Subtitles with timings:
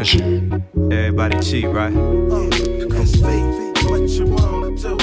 [0.00, 1.92] Everybody cheat, right?
[1.94, 2.48] Uh,
[3.84, 4.96] what you wanna do?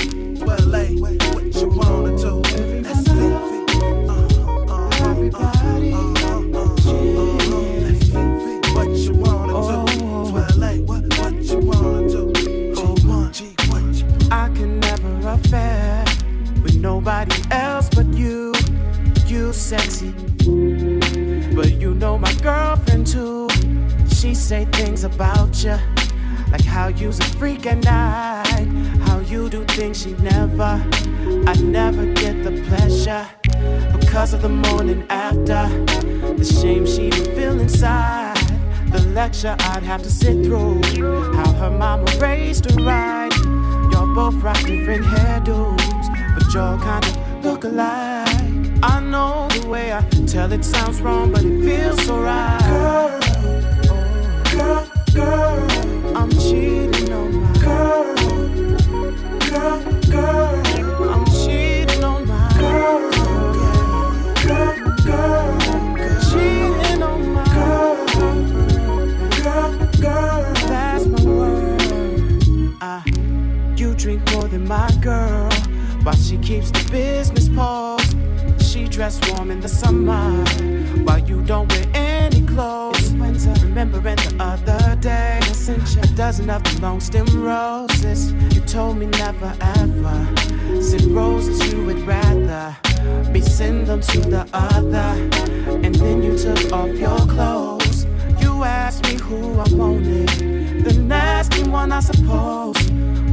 [0.43, 0.71] Well,
[1.35, 2.76] what you wanna do?
[24.47, 25.77] Say things about you.
[26.53, 28.65] Like how you's a freak at night.
[29.01, 30.81] How you do things she never.
[31.45, 33.27] I never get the pleasure.
[33.99, 35.67] Because of the morning after.
[36.37, 38.37] The shame she would feel inside.
[38.93, 40.81] The lecture I'd have to sit through.
[41.33, 43.35] How her mama raised her right.
[43.91, 45.97] Y'all both rock different hairdos
[46.33, 48.27] but y'all kinda look alike.
[48.81, 52.61] I know the way I tell it sounds wrong, but it feels so right.
[52.69, 53.26] Girl,
[55.17, 55.67] girl,
[56.15, 58.15] I'm cheating on my girl,
[59.49, 59.79] girl,
[60.11, 62.99] girl, I'm cheating on my girl,
[64.45, 64.75] girl,
[65.09, 65.57] girl,
[66.29, 67.95] cheating on my girl,
[69.41, 70.53] girl, girl.
[70.69, 72.77] That's my word.
[72.79, 73.03] I,
[73.75, 75.51] you drink more than my girl.
[76.03, 78.15] While she keeps the business paused,
[78.61, 80.45] she dress warm in the summer.
[81.05, 82.97] While you don't wear any clothes.
[83.61, 84.76] Remembering the other
[86.17, 88.33] dozen of the long stem roses.
[88.55, 91.71] You told me never ever send roses.
[91.71, 92.75] You would rather
[93.31, 95.09] me send them to the other.
[95.83, 98.07] And then you took off your clothes.
[98.39, 102.77] You asked me who I wanted, the nasty one, I suppose.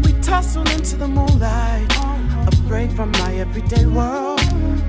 [0.04, 1.90] We tussled into the moonlight
[2.46, 4.40] a break from my everyday world.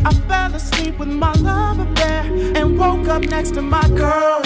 [0.03, 2.23] I fell asleep with my love affair
[2.57, 4.41] and woke up next to my girl.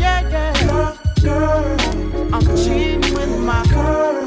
[0.00, 0.66] Yeah, yeah.
[0.66, 2.01] Girl, girl.
[2.34, 4.24] I'm cheating with my girl.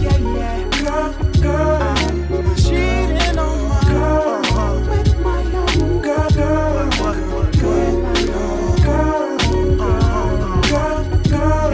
[0.00, 0.68] Yeah, yeah.
[0.82, 1.82] Girl, girl.
[1.82, 4.40] I'm cheating on my girl.
[4.88, 6.86] With my young girl, girl.
[6.86, 9.38] With my young girl.
[10.68, 11.70] Girl, girl.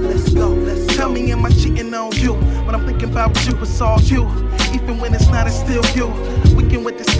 [0.00, 0.48] Let's go.
[0.50, 2.34] Let's Tell me, am I cheating on you?
[2.66, 4.24] When I'm thinking about you, it's all you.
[4.74, 6.31] Even when it's not, it's still you.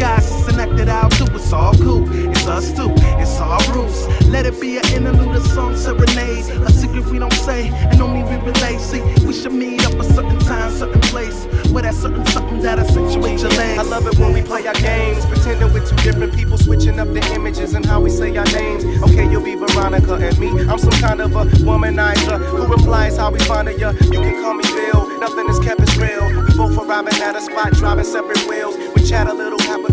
[0.02, 1.32] An act that I'll do.
[1.32, 2.92] It's all cool, it's us too,
[3.22, 4.08] it's all rules.
[4.26, 6.44] Let it be an interlude, a song serenade.
[6.66, 8.80] A secret we don't say, and only we relate.
[8.80, 11.44] See, we should meet up a certain time, certain place.
[11.70, 13.78] Where that certain something that accentuate your legs.
[13.78, 17.06] I love it when we play our games, pretending we're two different people, switching up
[17.12, 18.84] the images and how we say our names.
[19.04, 20.48] Okay, you'll be Veronica and me.
[20.66, 23.92] I'm some kind of a womanizer who replies how we find you.
[24.10, 26.26] You can call me Bill, nothing is kept as real.
[26.42, 28.76] We both arriving at a spot, driving separate wheels.
[28.96, 29.91] We chat a little, have a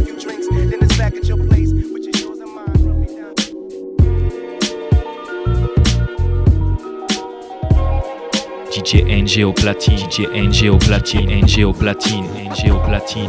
[8.89, 13.27] DJ NG au platine, DJ NG au platine, NG au platine, NG au platine.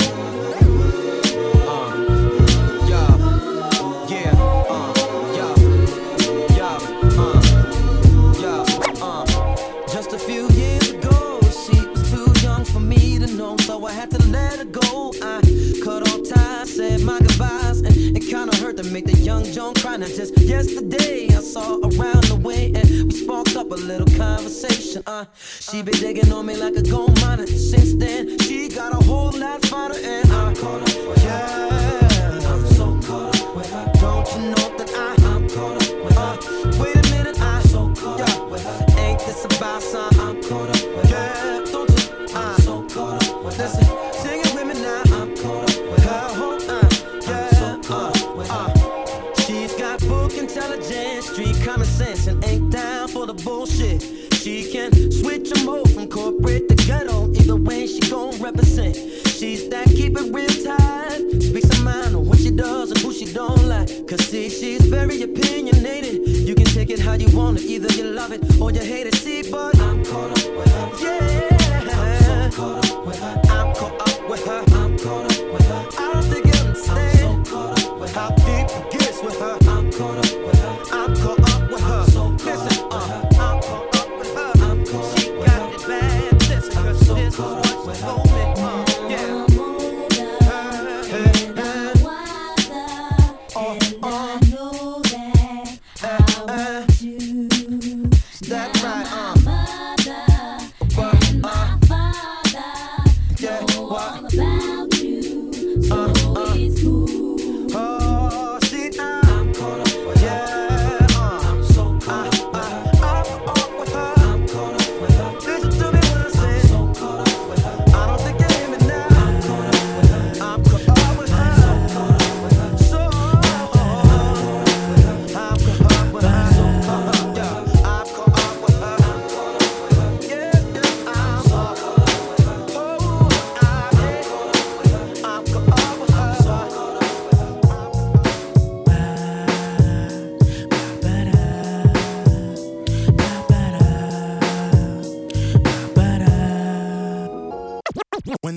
[20.20, 25.02] just yesterday I saw around the way and we sparked up a little conversation.
[25.06, 25.24] Uh,
[25.70, 27.46] she been digging on me like a gold miner.
[27.46, 30.29] Since then, she got a whole lot finer and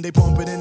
[0.03, 0.52] they pump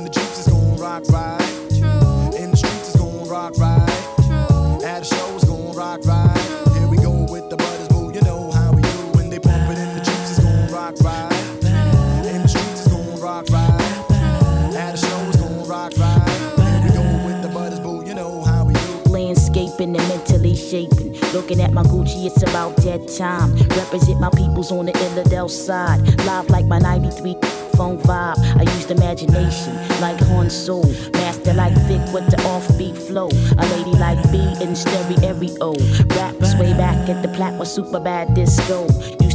[21.32, 23.56] Looking at my Gucci, it's about dead time.
[23.56, 25.98] Represent my peoples on the Illadel side.
[26.26, 27.36] Live like my 93
[27.74, 28.36] phone vibe.
[28.58, 30.84] I used imagination like Horn Soul.
[31.14, 33.28] Master like Vic with the offbeat flow.
[33.56, 35.72] A lady like B in stereo.
[36.16, 38.86] Raps way back at the plat was super bad disco.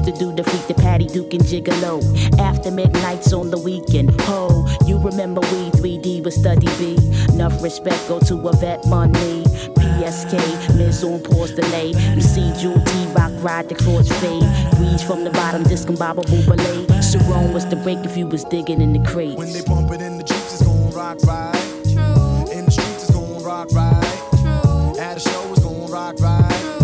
[0.08, 2.00] Used to do the freak the Patty Duke and Gigolo.
[2.40, 4.10] After midnights on the weekend.
[4.22, 6.96] Ho, you remember we 3D with Schoolly D.
[7.34, 9.44] Enough respect go to a vet money.
[9.76, 11.94] PSK, Miz on pause delay.
[11.94, 14.48] MC Jewel T Rock ride the cross fade.
[14.78, 16.86] Breeze from the bottom, discombobable belay.
[17.02, 19.36] Sharon was the break if you was digging in the crates.
[19.36, 21.54] When they pump it in the Jeeps, it's gon' rock right.
[21.84, 22.52] True.
[22.58, 24.20] In the streets, it's gon' rock right.
[24.40, 25.02] True.
[25.02, 26.54] At the show, it's gon' rock right.
[26.54, 26.77] Here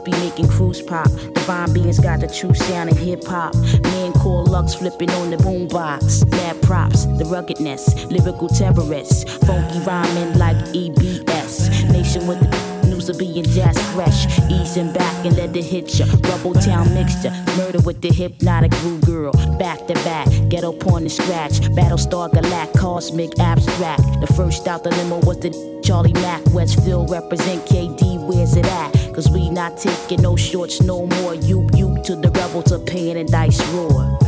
[0.00, 1.08] Be making cruise pop.
[1.34, 3.54] Divine beings got the true sound in hip hop.
[3.82, 6.28] Men call Lux flipping on the boombox.
[6.30, 9.24] Mad props, the ruggedness, lyrical terrorists.
[9.46, 11.90] Funky rhyming like EBS.
[11.90, 14.26] Nation with the news of being jazz fresh.
[14.50, 16.06] Easing back and let it hit ya.
[16.28, 17.30] Rubble town mixture.
[17.56, 19.32] Murder with the hypnotic groove girl.
[19.58, 21.60] Back to back, ghetto porn and scratch.
[21.76, 24.02] Battlestar Galact, cosmic abstract.
[24.20, 25.50] The first out the limo was the
[25.84, 26.44] Charlie Mack.
[26.52, 28.95] Westfield represent KD, where's it at?
[29.16, 31.34] Cause we not taking no shorts no more.
[31.34, 34.18] You, you to the rebel to pain and dice roar.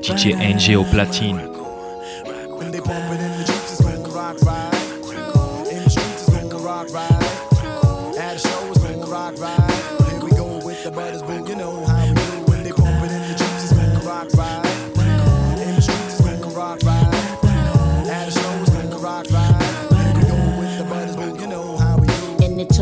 [0.00, 1.40] DJ NG au platine.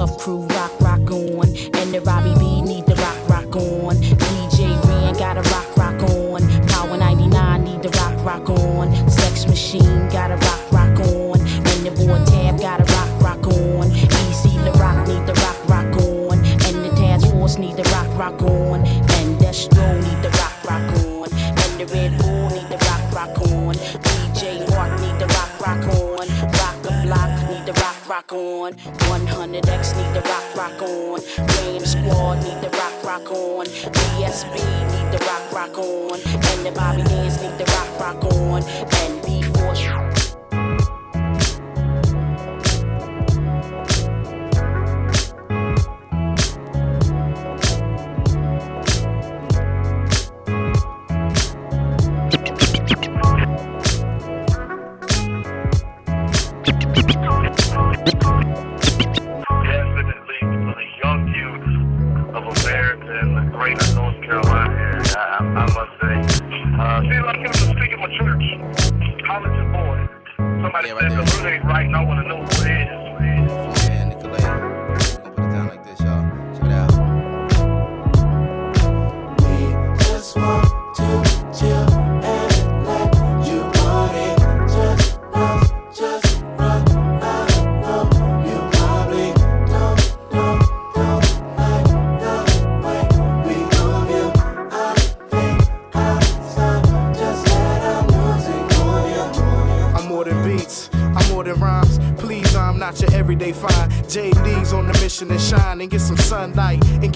[0.05, 1.49] Tough crew rock, rock on.
[1.81, 3.97] And the Robbie B need the rock, rock on.
[3.97, 6.43] DJ Ren got a rock, rock on.
[6.69, 8.93] Power 99 need the rock, rock on.
[9.09, 10.11] Sex Machine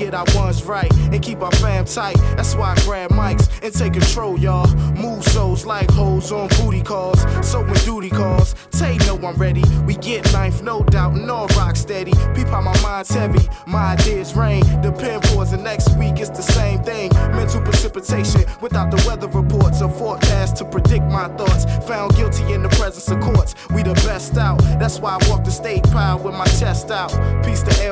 [0.08, 2.16] get our ones right and keep our fam tight.
[2.36, 4.66] That's why I grab mics and take control, y'all.
[4.94, 7.20] Move souls like hoes on booty calls.
[7.46, 9.62] So when duty calls, Tay know I'm ready.
[9.86, 12.12] We get ninth, no doubt, and all rock steady.
[12.34, 14.62] Peep how my mind's heavy, my ideas rain.
[14.82, 17.10] The pen pours, and next week it's the same thing.
[17.32, 21.64] Mental precipitation without the weather reports or forecast to predict my thoughts.
[21.86, 23.54] Found guilty in the presence of courts.
[23.74, 24.58] We the best out.
[24.80, 27.12] That's why I walk the state proud with my chest out.
[27.44, 27.82] Peace to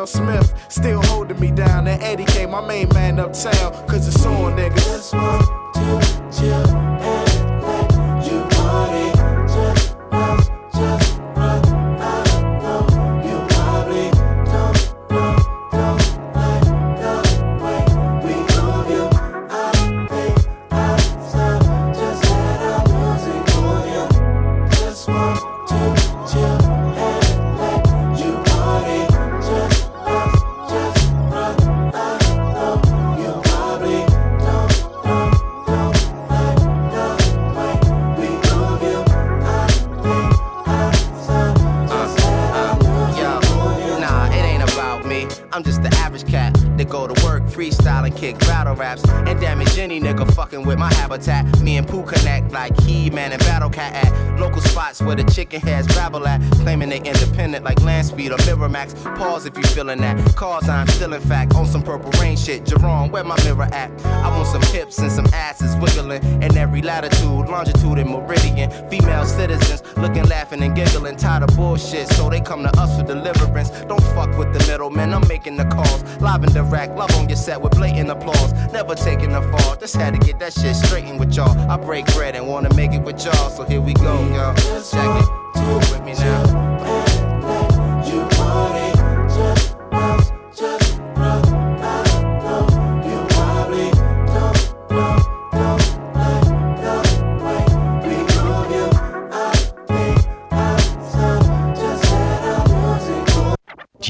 [47.56, 49.02] freestyle and kick battle raps.
[49.08, 51.60] And damage any nigga fucking with my habitat.
[51.60, 55.24] Me and Pooh connect like He Man and Battle Cat at local spots where the
[55.24, 56.40] chicken heads babble at.
[56.62, 58.94] Claiming they independent like Lionsgate or Miramax.
[59.16, 60.16] Pause if you feeling that.
[60.36, 62.66] Cause I'm still in fact on some purple rain shit.
[62.66, 63.90] Jerome, where my mirror at?
[64.04, 68.70] I want some hips and some asses wiggling in every latitude, longitude, and meridian.
[68.90, 71.16] Female citizens looking, laughing, and giggling.
[71.16, 73.70] Tired of bullshit, so they come to us for deliverance.
[73.88, 76.02] Don't fuck with the middleman, I'm making the calls.
[76.20, 78.52] Live and direct, love on your with blatant applause.
[78.72, 81.56] Never taking a fall, just had to get that shit straightened with y'all.
[81.70, 84.54] I break bread and wanna make it with y'all, so here we go, y'all.
[84.54, 86.75] Check it, do it with me now.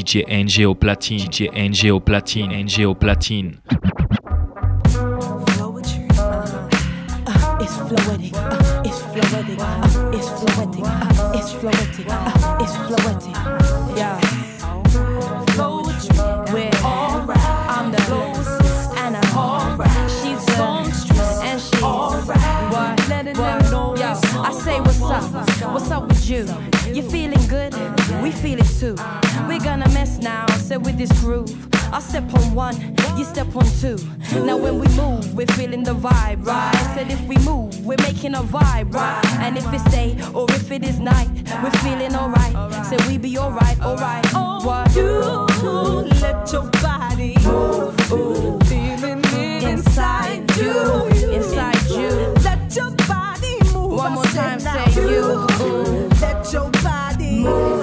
[0.06, 3.56] DJ NG au platine, DJ NG au platine, NG au platine.
[7.60, 7.76] It's.
[13.96, 14.20] Yeah.
[16.52, 16.70] We're.
[17.68, 19.16] I'm the closest, and.
[20.22, 21.70] She's the songstress.
[22.70, 23.00] What?
[24.38, 25.72] I say what's up?
[25.72, 26.46] What's up with you?
[26.94, 27.74] You feeling good?
[28.22, 28.94] We feel it too.
[29.48, 29.85] We're gonna
[30.18, 31.50] now, so with this groove.
[31.92, 32.76] I step on one,
[33.16, 33.96] you step on two.
[34.44, 36.74] Now when we move, we're feeling the vibe, right?
[36.94, 39.24] Said if we move, we're making a vibe, right?
[39.40, 41.28] And if it's day or if it is night,
[41.62, 42.86] we're feeling alright.
[42.86, 44.26] So we be alright, alright.
[44.32, 44.94] What?
[44.96, 45.46] You
[46.20, 47.96] let your body move,
[48.66, 52.10] feeling it inside you, inside you.
[52.42, 53.92] Let your body move.
[53.92, 55.46] One more time, say you.
[56.20, 57.75] Let your body move.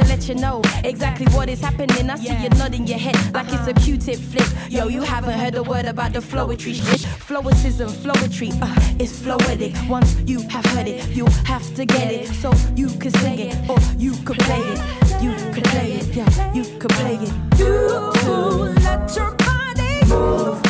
[0.00, 2.08] To let you know exactly what is happening.
[2.08, 4.48] I see you nodding your head like it's a Q-tip flip.
[4.70, 7.00] Yo, you haven't heard a word about the Floetry shit.
[7.28, 9.76] Floacism, Floetry, uh, it's fluidic.
[9.90, 13.68] Once you have heard it, you have to get it, so you can sing it
[13.68, 14.80] or you could play it.
[15.22, 17.32] You could play it, yeah, you could play it.
[17.58, 18.10] You
[18.80, 20.62] let your body move,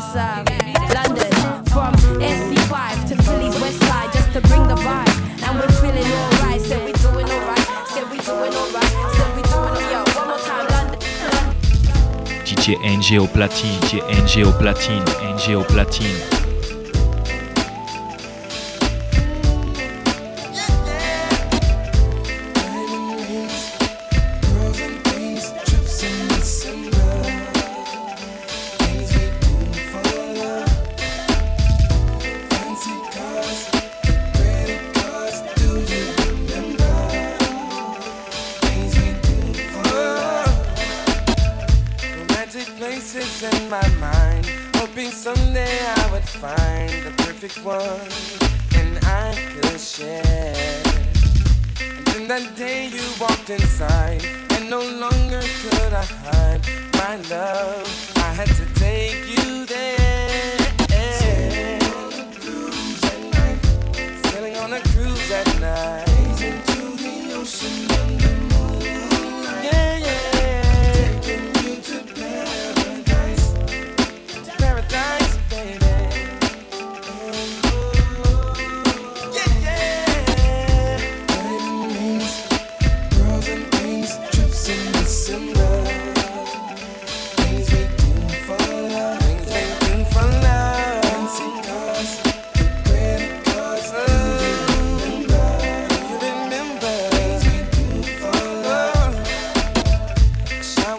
[0.00, 0.40] That's.
[0.94, 5.08] London, from SC5 to Philly's West Side, just to bring the vibe.
[5.46, 6.60] And we're feeling alright.
[6.60, 7.86] Said we doing alright.
[7.88, 8.92] Said we doing alright.
[9.14, 9.92] Said we doing alright.
[9.92, 10.98] Yo, one more time, London.
[12.44, 16.39] DJ NG au platine, DJ NG au platine, NG au platine.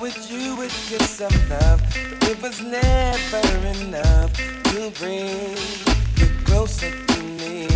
[0.02, 1.80] with you would get some love,
[2.20, 3.38] but it was never
[3.84, 5.56] enough to bring
[6.18, 7.68] you closer to me.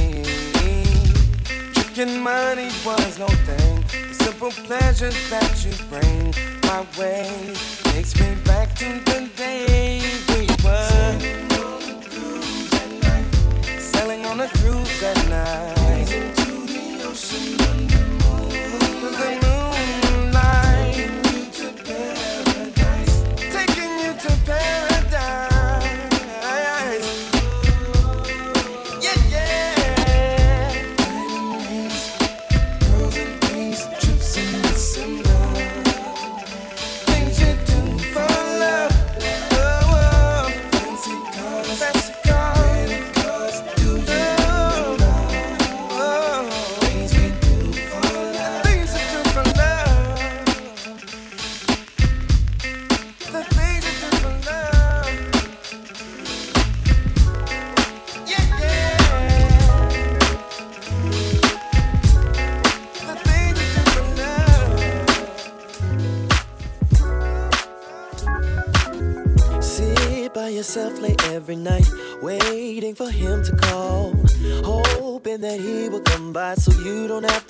[1.73, 3.83] Drinking money was no thing.
[4.09, 7.53] The simple pleasure that you bring my way
[7.93, 11.19] takes me back to the day we were
[13.77, 15.74] selling on a cruise at night.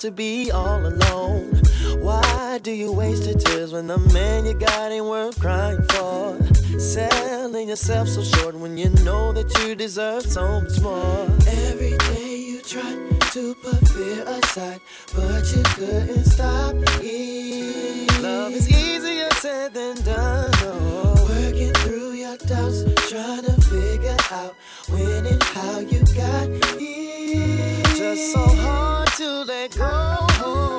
[0.06, 1.50] To be all alone.
[1.98, 6.38] Why do you waste your tears when the man you got ain't worth crying for?
[6.78, 11.26] Selling yourself so short when you know that you deserve so much more.
[11.48, 12.92] Every day you try
[13.32, 14.80] to put fear aside,
[15.12, 18.22] but you couldn't stop it.
[18.22, 20.50] Love is easier said than done.
[20.62, 21.26] Oh.
[21.28, 24.54] Working through your doubts, trying to figure out
[24.88, 26.46] when and how you got
[26.78, 27.82] here.
[27.96, 30.78] Just so hard to let go.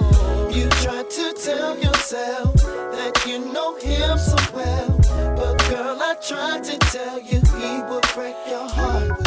[0.49, 2.55] You try to tell yourself
[2.95, 4.89] that you know him so well,
[5.35, 9.26] but girl, I tried to tell you he would break your heart.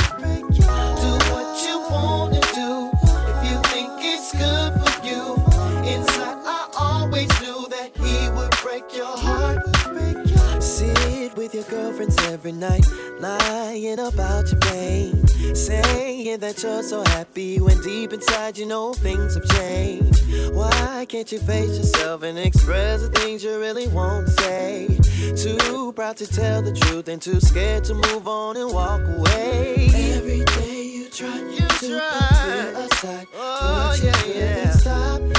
[11.60, 12.84] Your girlfriends every night,
[13.18, 19.34] lying about your pain, saying that you're so happy when deep inside you know things
[19.34, 20.54] have changed.
[20.54, 24.98] Why can't you face yourself and express the things you really want to say?
[25.36, 29.90] Too proud to tell the truth and too scared to move on and walk away.
[29.94, 32.72] Every day you try you to try.
[32.74, 34.64] put aside, oh, but you yeah, yeah.
[34.64, 35.29] not stop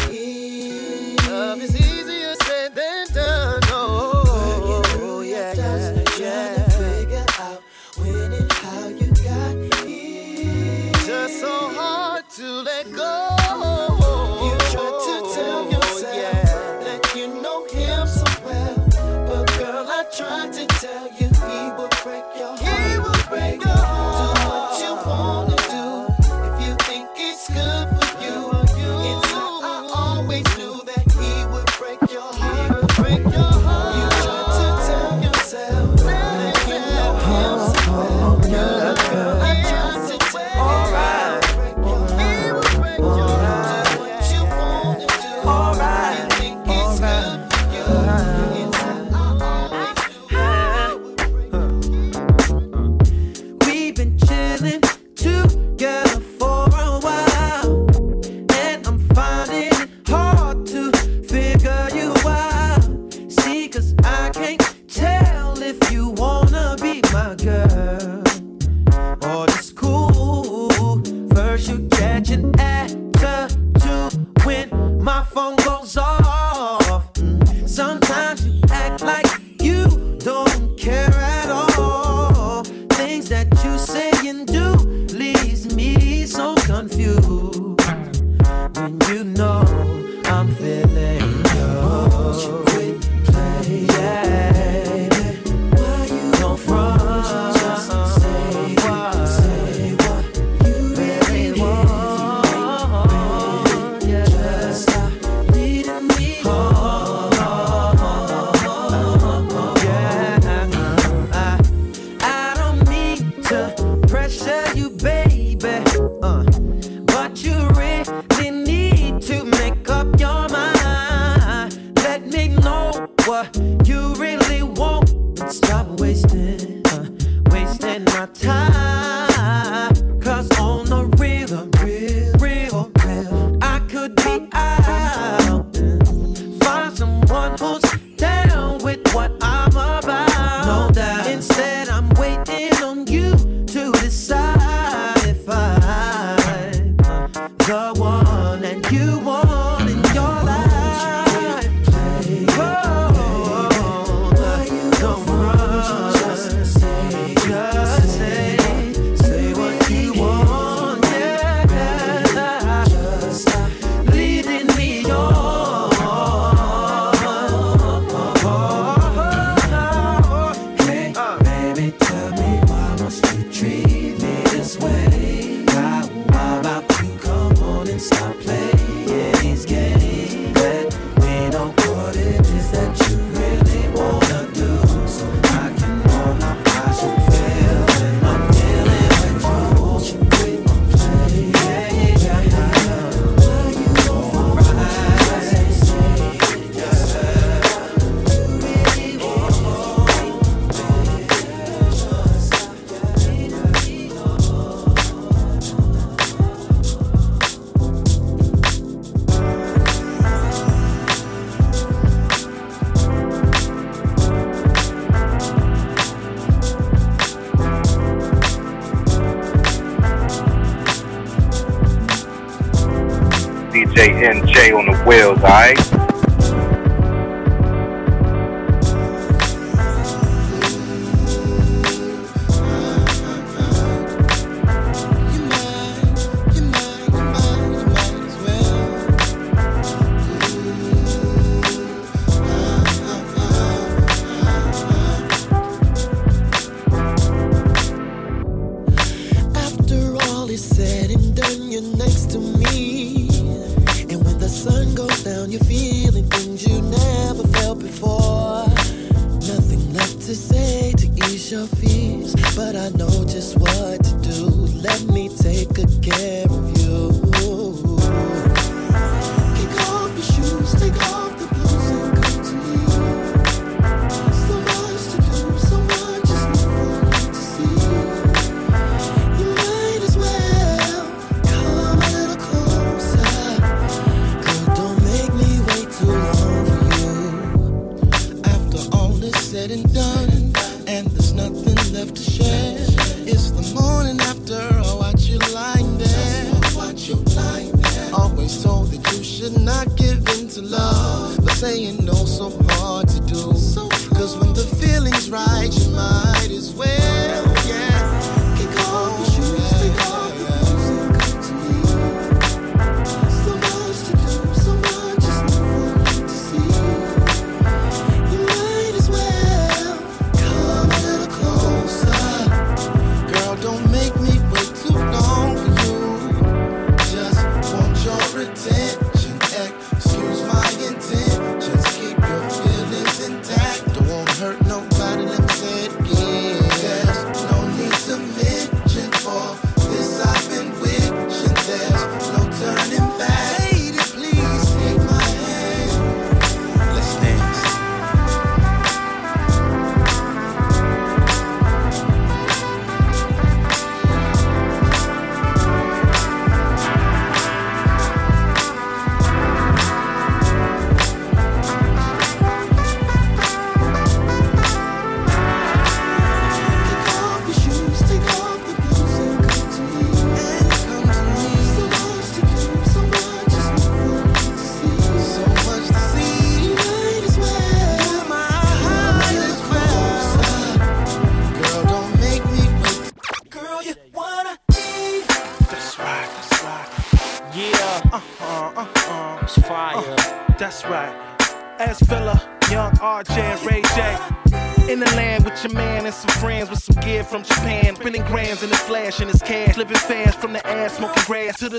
[225.42, 225.91] Bye.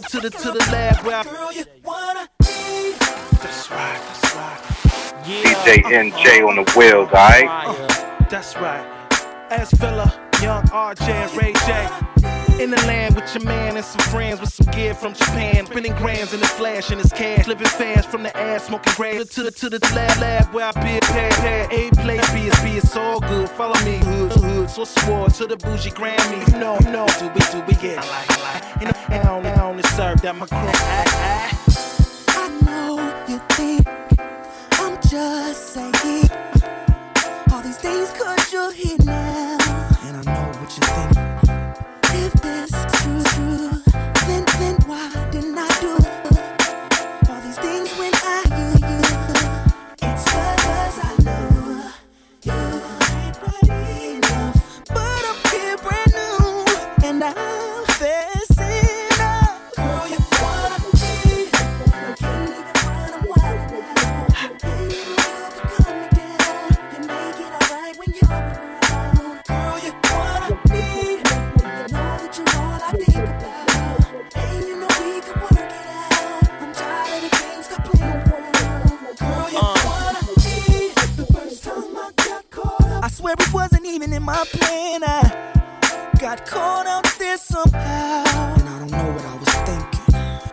[0.08, 2.28] to the to the lab where I girl, you wanna.
[2.40, 4.60] That's right, that's right.
[5.26, 5.42] Yeah.
[5.44, 7.46] Uh, DJ NJ uh, on the wheels, alright?
[7.48, 8.84] Uh, that's right.
[9.50, 10.12] As fella,
[10.42, 12.62] young RJ and Ray J.
[12.62, 15.66] In the land with your man and some friends with some gear from Japan.
[15.66, 17.46] Spending grams in the flash and his cash.
[17.46, 19.28] Living fast from the ass, smoking grass.
[19.30, 21.72] To the to the lab, lab where I be a pad, pad.
[21.72, 23.48] A place, B is B, it's all good.
[23.48, 24.70] Follow me, hood, hood.
[24.70, 26.52] So swore to the bougie Grammy.
[26.52, 27.98] You know, you know, do we, do we get?
[27.98, 29.82] I like, like and I only, only
[30.36, 30.46] my
[32.28, 33.86] I know you think
[34.72, 35.91] I'm just saying.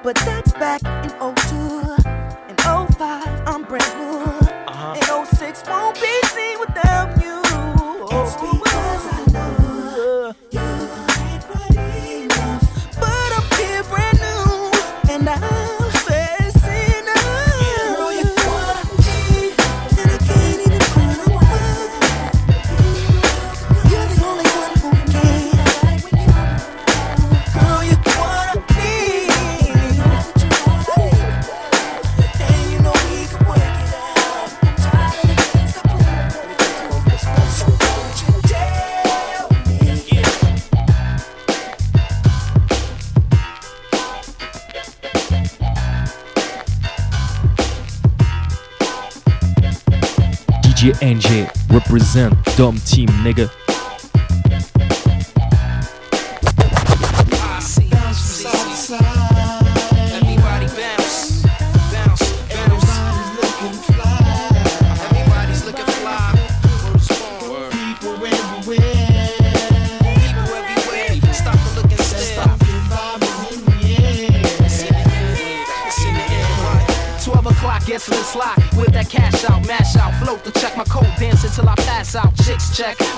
[0.10, 1.49] But that's back in 02.
[52.10, 53.59] Represent Dom Team, nigga.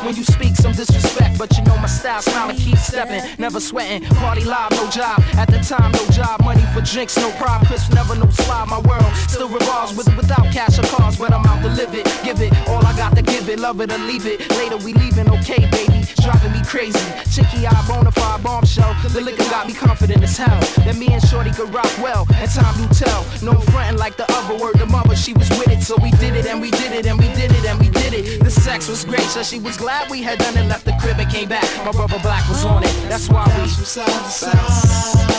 [0.04, 3.60] When you speak some disrespect, but you know my style, smile and keep stepping, never
[3.60, 4.04] sweating.
[4.16, 5.22] Party live, no job.
[5.38, 7.32] At the time, no job, money for drinks, no.
[7.72, 8.68] Chris never no slide.
[8.68, 12.06] My world still revolves with without cash or cars, but I'm out to live it.
[12.24, 14.40] Give it all I got to give it, love it or leave it.
[14.52, 16.11] Later we leaving, okay, baby.
[16.22, 17.00] Driving me crazy.
[17.34, 18.94] Chicky eye, bona fide bombshell.
[19.10, 20.60] The liquor got me confident as hell.
[20.86, 23.26] That me and Shorty could rock well, and time do tell.
[23.42, 25.82] No frontin' like the other word, the mother, she was with it.
[25.82, 28.14] So we did it, and we did it, and we did it, and we did
[28.14, 28.44] it.
[28.44, 30.68] The sex was great, so she was glad we had done it.
[30.68, 31.66] Left the crib and came back.
[31.86, 32.94] My brother Black was on it.
[33.10, 35.31] That's why we from side to.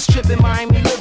[0.00, 0.99] Sipping upstairs, tripping Miami,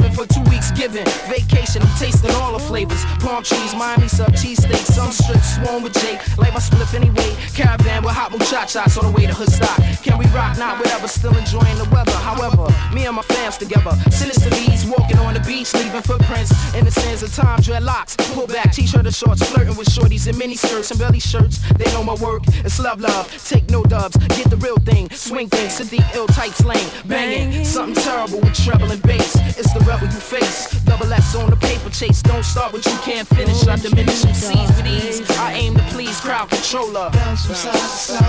[0.77, 1.81] living for two weeks, giving vacation.
[1.81, 3.03] I'm tasting all the flavors.
[3.19, 6.19] Palm trees, Miami sub, cheesesteak, some strips, swarm with Jake.
[6.37, 7.35] Like my spliff anyway.
[7.53, 9.77] Caravan with hot muchachas on the way to hood stock.
[10.03, 10.57] Can we rock?
[10.57, 12.11] Not whatever, still enjoying the weather.
[12.11, 16.85] However, me and my fams together, sinister bees, walking on the beach, leaving footprints in
[16.85, 17.59] the sands of time.
[17.59, 21.59] Dreadlocks, pull back, t-shirt and shorts, flirting with shorties in mini skirts and belly shirts.
[21.77, 22.43] They know my work.
[22.65, 23.25] It's love, love.
[23.45, 25.09] Take no dubs, get the real thing.
[25.11, 27.63] Swing thing, the ill tight slang, banging.
[27.63, 29.35] Something terrible with treble and bass.
[29.57, 30.58] It's the rebel you face.
[30.85, 32.21] Double S on the paper chase.
[32.21, 33.67] Don't start what you can't finish.
[33.67, 35.21] I diminish some C's with ease.
[35.37, 37.09] I aim to please crowd controller.
[37.11, 38.19] Bounce from side to side.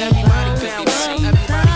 [0.00, 1.08] Everybody bounce.
[1.08, 1.67] Everybody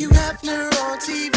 [0.00, 1.36] Hugh Hefner on TV.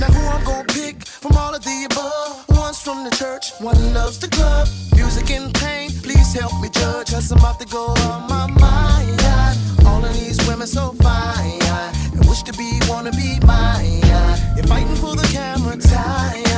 [0.00, 2.44] Now who I'm gonna pick from all of the above?
[2.48, 4.66] One's from the church, one loves the club.
[4.96, 7.12] Musiq and pain, please help me judge.
[7.12, 9.22] Cause I'm about to go on my mind.
[9.86, 11.62] All of these women so fine.
[11.62, 11.92] I
[12.28, 14.00] wish to be, wanna be mine.
[14.56, 16.53] They're fighting for the camera time.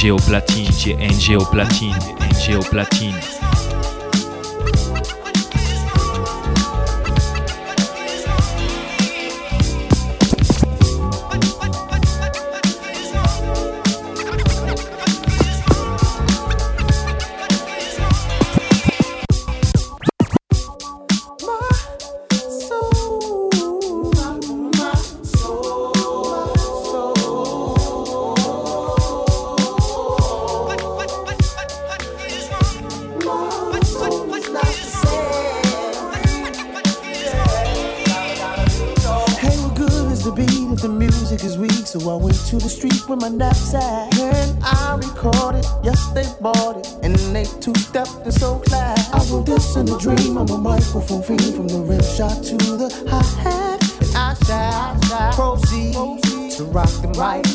[0.00, 1.94] NGO Platine, NGO Platine,
[2.32, 3.39] NGO Platine.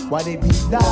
[0.10, 0.85] While they be down.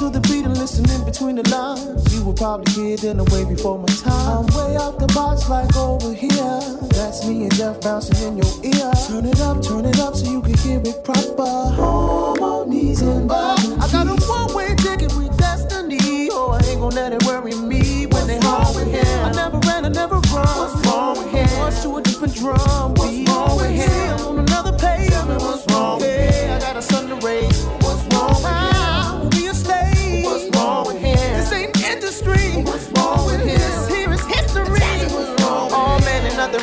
[0.00, 3.24] To the beat and listen in between the lines, you will probably it in a
[3.24, 4.38] way before my time.
[4.38, 6.60] I'm way out the box like over here.
[6.96, 8.90] That's me and Jeff bouncing in your ear.
[9.06, 11.44] Turn it up, turn it up so you can hear it proper.
[11.76, 16.30] Harmonies and I got a one-way ticket with destiny.
[16.32, 19.24] Oh, I ain't gonna let it worry me when they hard with him.
[19.26, 20.48] I never ran, I never run.
[20.56, 21.58] What's wrong with him?
[21.58, 22.94] March to a different drum.
[22.94, 24.16] What's wrong with him?
[24.16, 25.10] I'm on another page.
[25.10, 26.56] Tell me what's wrong with him?
[26.56, 27.59] I got a son to raise.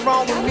[0.07, 0.46] Wrong with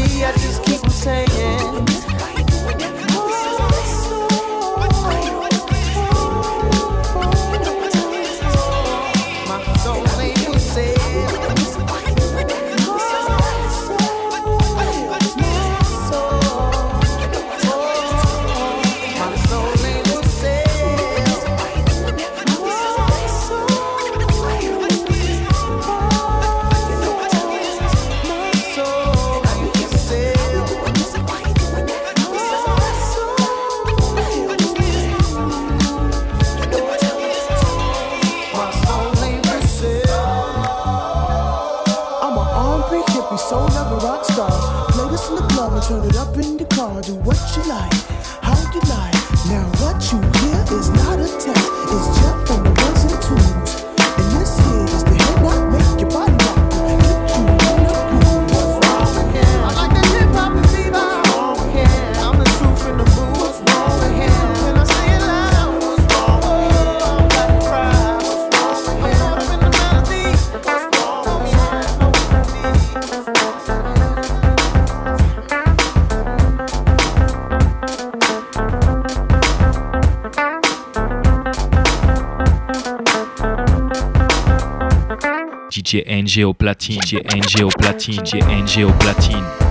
[85.96, 89.65] DJ NG au platine, DJ NG au platine, DJ NG au platine.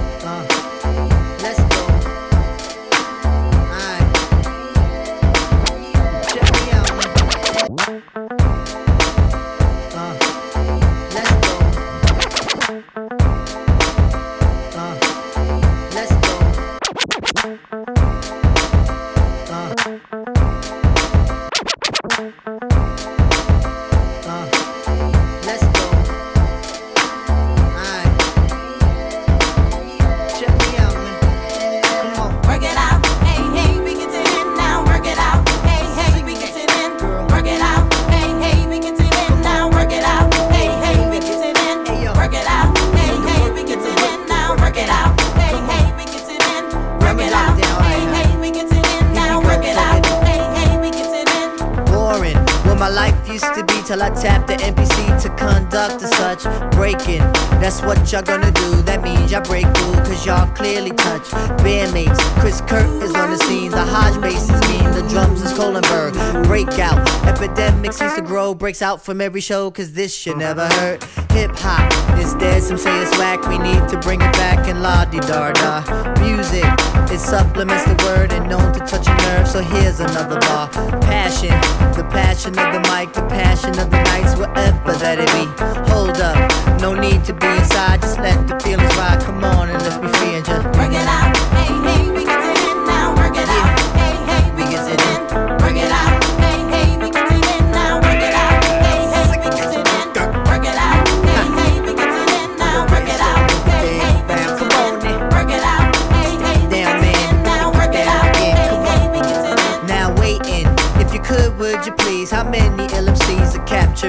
[56.36, 56.76] Conduct.
[56.76, 57.20] Breaking,
[57.60, 58.82] that's what y'all gonna do.
[58.84, 61.24] That means y'all break through, cause y'all clearly touch.
[61.64, 63.72] Bandmates, Chris Kurt is on the scene.
[63.72, 66.14] The Hodge bass is mean, the drums is Kohlenberg.
[66.46, 68.54] Breakout, epidemic seems to grow.
[68.54, 71.04] Breaks out from every show, cause this shit never hurt.
[71.32, 73.48] Hip hop is dead, some say it's whack.
[73.48, 75.84] We need to bring it back and la di da da.
[76.22, 76.64] Music,
[77.12, 79.48] it supplements the word and known to touch a nerve.
[79.48, 80.70] So here's another bar.
[81.02, 81.54] Passion,
[82.06, 85.46] the passion of the mic, the passion of the nights, whatever that it be.
[85.92, 89.22] Hold up, no need to be inside, just let the feelings ride.
[89.22, 91.55] Come on and let's be free and just Work it out,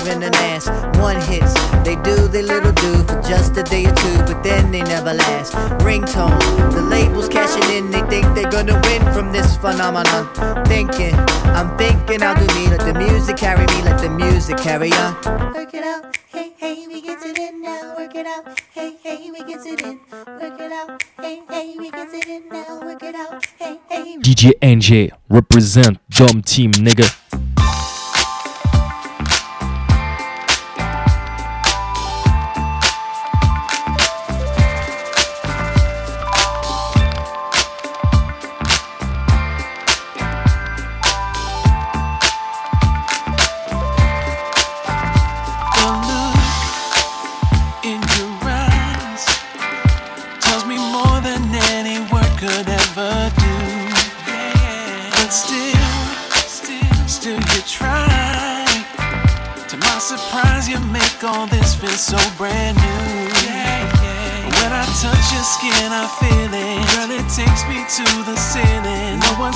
[0.06, 0.68] capturing an ass?
[0.98, 1.54] One hits,
[1.84, 5.12] they do their little do for just a day or two, but then they never
[5.12, 5.52] last.
[5.82, 6.38] Ringtone,
[6.72, 10.64] the labels cashing in, they think they're gonna win from this phenomenon.
[10.66, 11.14] Thinking,
[11.56, 15.14] I'm thinking I'll do me, let the music carry me, let the music carry on.
[15.54, 17.94] Work it out, hey, hey, we get it in now.
[17.96, 20.00] Work it out, hey, hey, we get it in.
[20.40, 22.80] Work it out, hey, hey, we get it in now.
[22.80, 24.16] Work it out, hey, hey.
[24.18, 27.95] DJ NJ represent Dumb Team, nigga.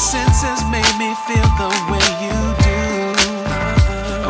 [0.01, 0.24] Ceiling.
[0.24, 3.20] No one sense has made me feel the way you do.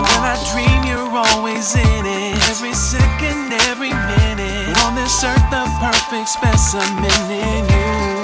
[0.00, 2.34] When I dream, you're always in it.
[2.50, 4.76] Every second, every minute.
[4.84, 8.20] On this earth, the perfect specimen in you.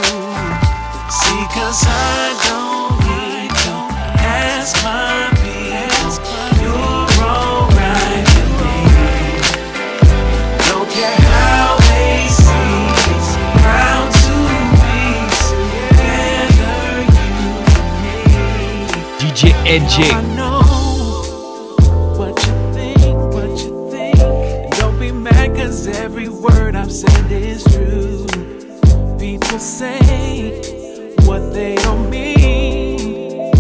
[1.09, 2.36] See, cause I
[25.67, 28.27] cause every word I've said is true.
[29.19, 30.61] People say
[31.27, 33.51] what they don't mean.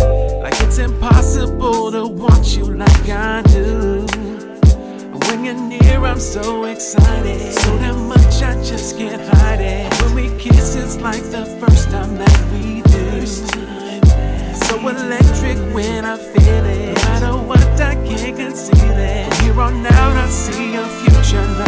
[0.43, 4.07] Like it's impossible to want you like I do.
[5.27, 7.41] When you're near, I'm so excited.
[7.53, 9.93] So damn much, I just can't hide it.
[10.03, 12.56] When we kiss, it's like the first time that we
[14.89, 16.95] electric when I feel it.
[16.95, 19.33] No matter what, I can't conceal it.
[19.43, 21.66] Here on out, I see a future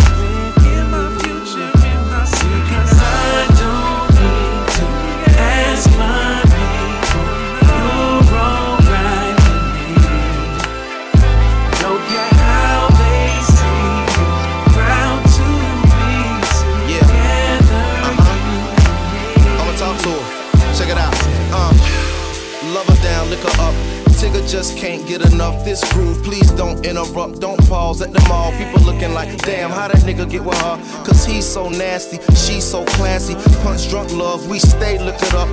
[26.99, 27.41] interrupt.
[27.41, 28.53] Don't pause at the mall.
[28.53, 30.77] People looking like, damn, how that nigga get with her?
[31.05, 33.35] Cause he's so nasty, she's so classy.
[33.63, 35.49] Punch drunk love, we stay look it up.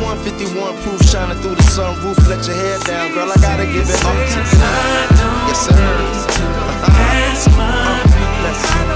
[0.00, 2.16] 151 proof shining through the sunroof.
[2.28, 3.30] Let your hair down, girl.
[3.30, 4.14] I gotta give it up.
[5.48, 6.10] Yes, sir.
[7.56, 8.89] My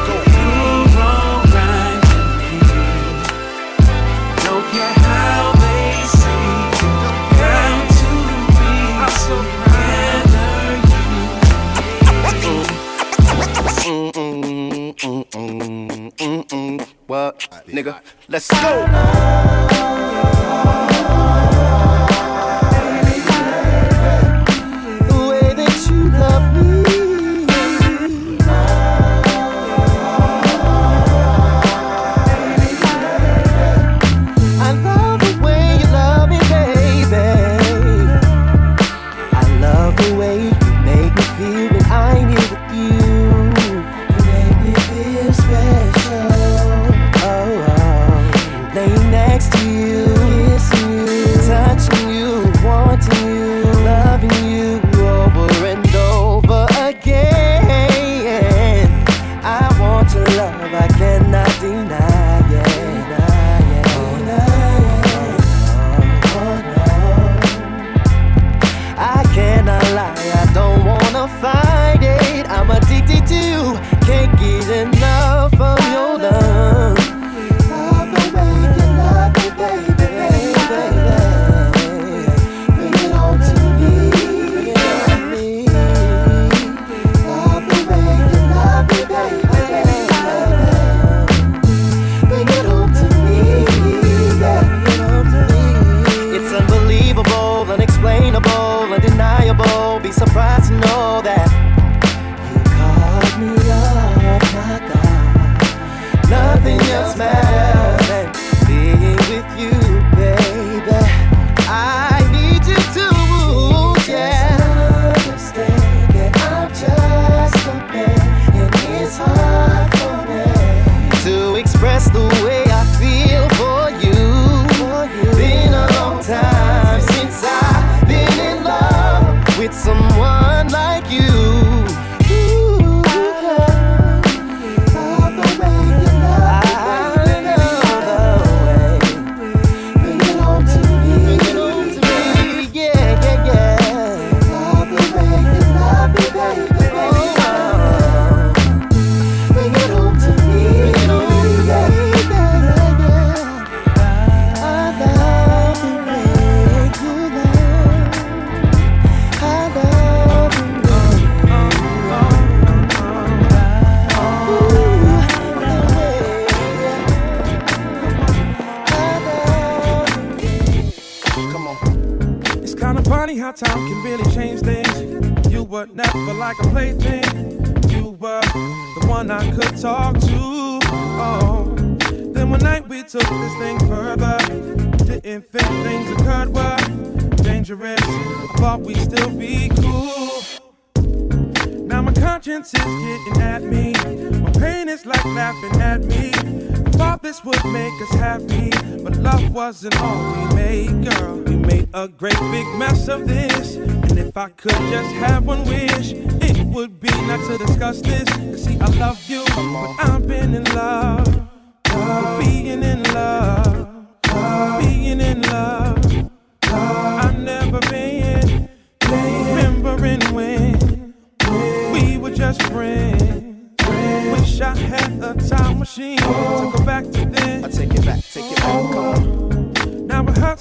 [17.84, 18.00] nigga?
[18.28, 19.23] Let's go.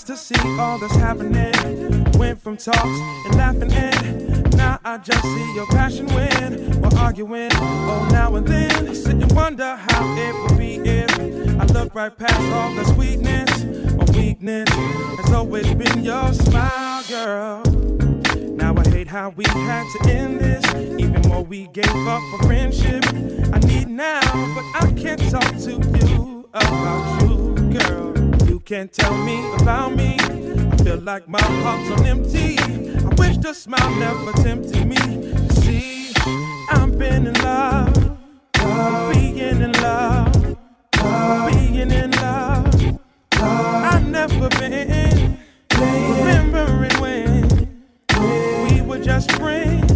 [0.08, 2.04] To see all that's happening.
[2.20, 2.78] Went from talks
[3.26, 6.82] and laughing and now I just see your passion win.
[6.82, 8.93] We're arguing, oh now and then.
[8.93, 11.10] Sit and wonder how it would be if
[11.58, 13.64] I look right past all the sweetness.
[13.93, 17.64] My weakness has always been your smile, girl.
[18.36, 20.66] Now I hate how we had to end this.
[20.99, 23.06] Even more we gave up for friendship.
[23.54, 24.20] I need now,
[24.54, 28.22] but I can't talk to you about you, girl.
[28.66, 30.16] Can't tell me about me.
[30.22, 32.57] I feel like my heart's on empty.
[32.57, 34.95] I wish the smile never tempted me.
[35.49, 36.14] See,
[36.70, 37.93] I've been in love,
[39.11, 40.57] being in love,
[41.51, 42.99] being in love.
[43.34, 45.38] I've never been
[45.78, 47.84] remembering when
[48.70, 49.91] we were just friends.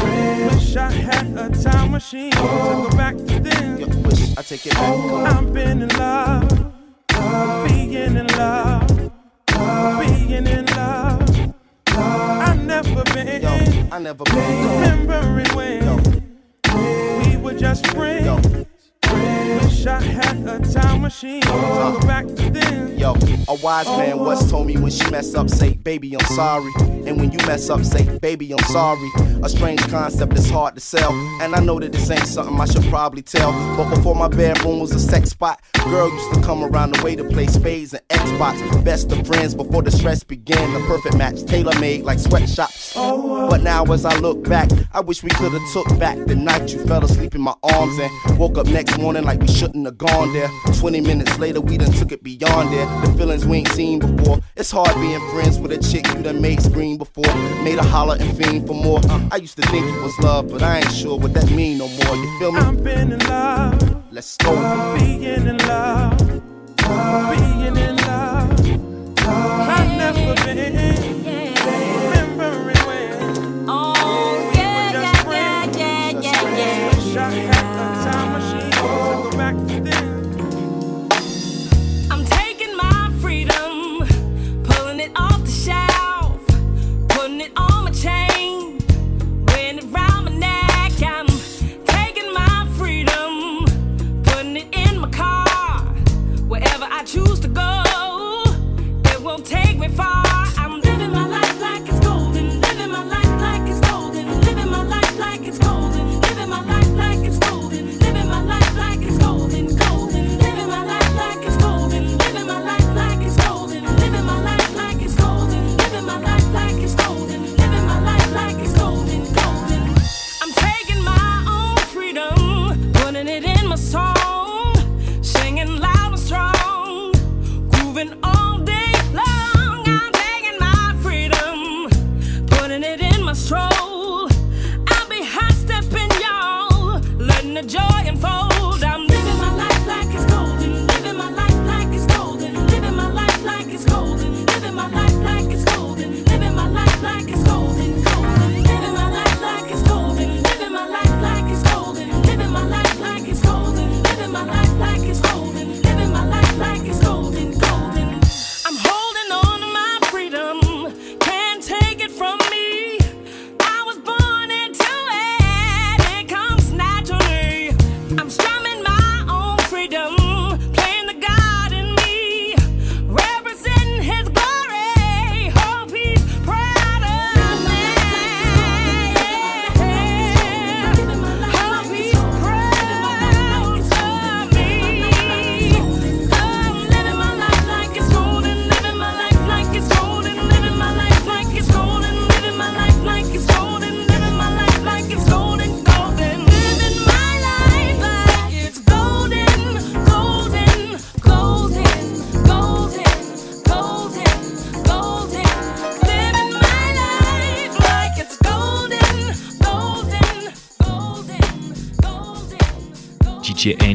[0.00, 4.02] Wish I had a time machine to go back to then.
[4.04, 5.36] Wish I take it back.
[5.36, 6.77] I've been in love
[7.68, 8.86] being in love,
[10.00, 11.54] being in love.
[11.88, 14.68] I've never been, I never been.
[14.68, 15.88] remembering when
[17.24, 18.66] we were just friends.
[19.48, 22.98] Wish I had a time machine to go back to then.
[22.98, 23.14] Yo,
[23.48, 26.70] a wise man once told me when she mess up, say, baby, I'm sorry.
[27.06, 29.08] And when you mess up, say, baby, I'm sorry.
[29.42, 31.12] A strange concept that's hard to sell.
[31.40, 33.52] And I know that this ain't something I should probably tell.
[33.76, 37.16] But before my bedroom was a sex spot, girl used to come around the way
[37.16, 38.84] to play spades and Xbox.
[38.84, 40.74] Best of friends before the stress began.
[40.74, 42.92] The perfect match, tailor made like sweatshops.
[42.94, 46.72] But now as I look back, I wish we could have took back the night
[46.72, 49.98] you fell asleep in my arms and woke up next morning like we shouldn't have
[49.98, 50.48] gone there.
[50.74, 52.86] 20 minutes later, we done took it beyond there.
[53.06, 54.40] The feelings we ain't seen before.
[54.56, 57.24] It's hard being friends with a chick you done made scream before.
[57.62, 59.00] Made a holler and fiend for more.
[59.30, 61.88] I used to think it was love, but I ain't sure what that mean no
[61.88, 62.16] more.
[62.16, 62.60] You feel me?
[62.60, 64.96] I've been in love, Let's go.
[64.98, 68.50] being in love, being in love.
[69.20, 70.87] I've never been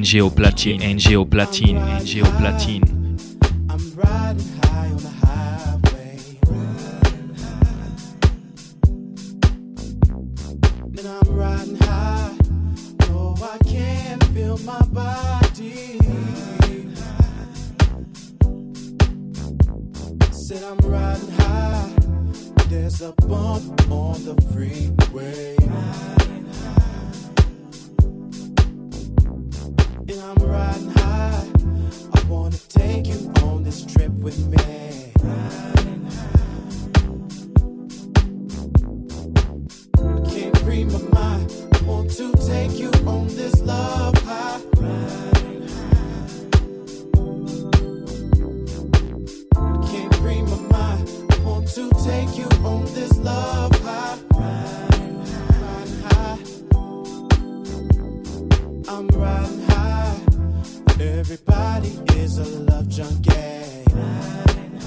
[0.04, 3.03] NGO Platine, NGO Platine, NGO Platine.
[61.34, 63.32] Everybody is a love junkie.
[63.92, 64.80] Riding.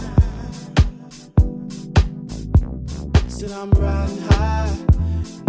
[3.26, 4.76] Said I'm riding high.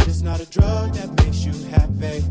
[0.07, 2.23] It's not a drug that makes you happy.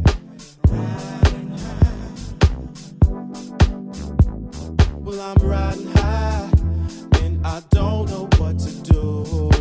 [4.98, 6.50] Well, I'm riding high,
[7.22, 9.55] and I don't know what to do.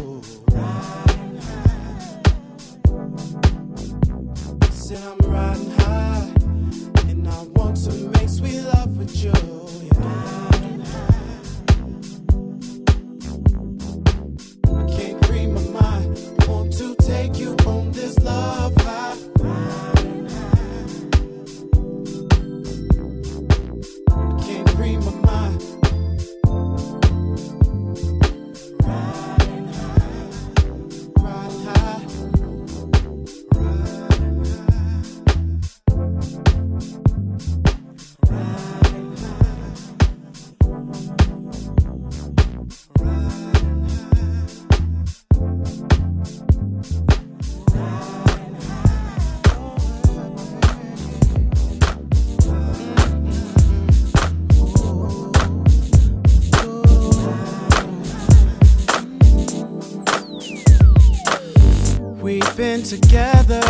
[62.86, 63.61] together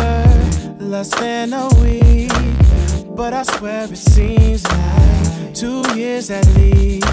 [0.78, 2.30] less than a week,
[3.16, 7.06] but I swear it seems like two years at least.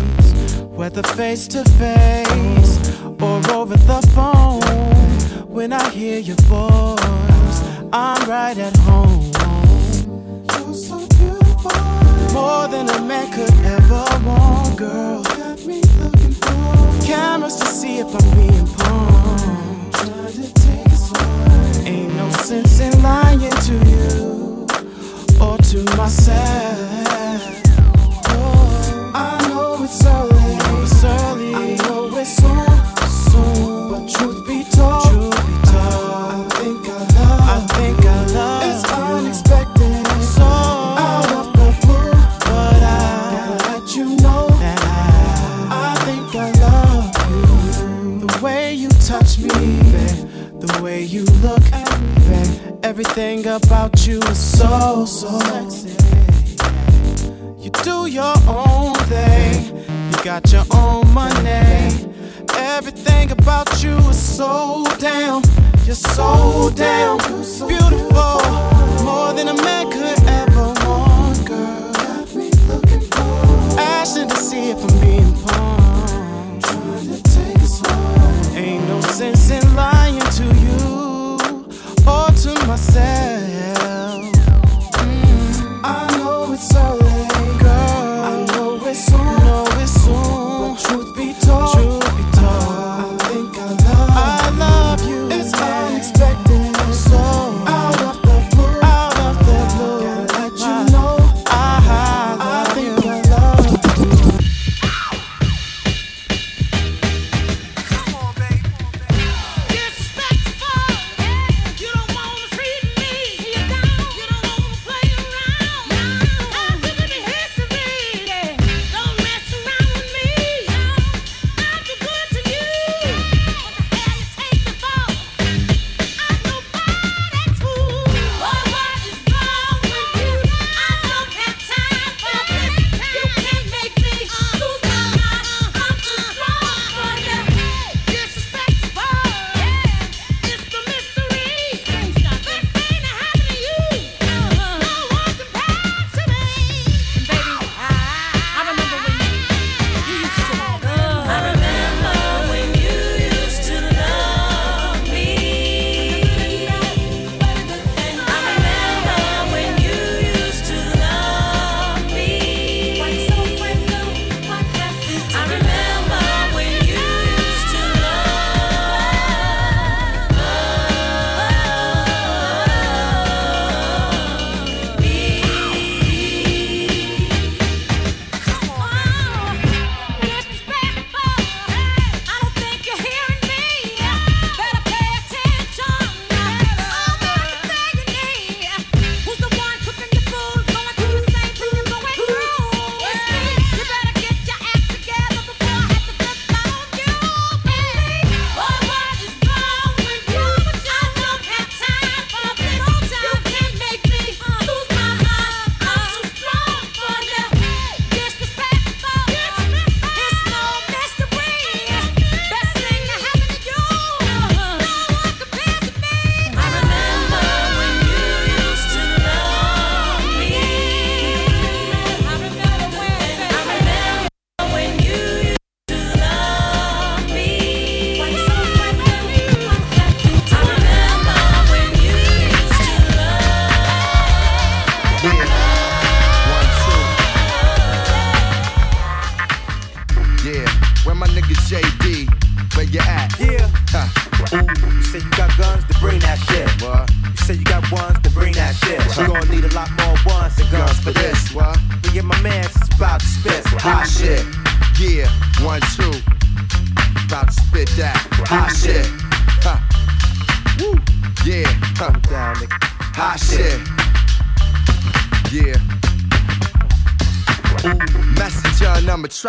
[0.65, 2.02] Whether face to face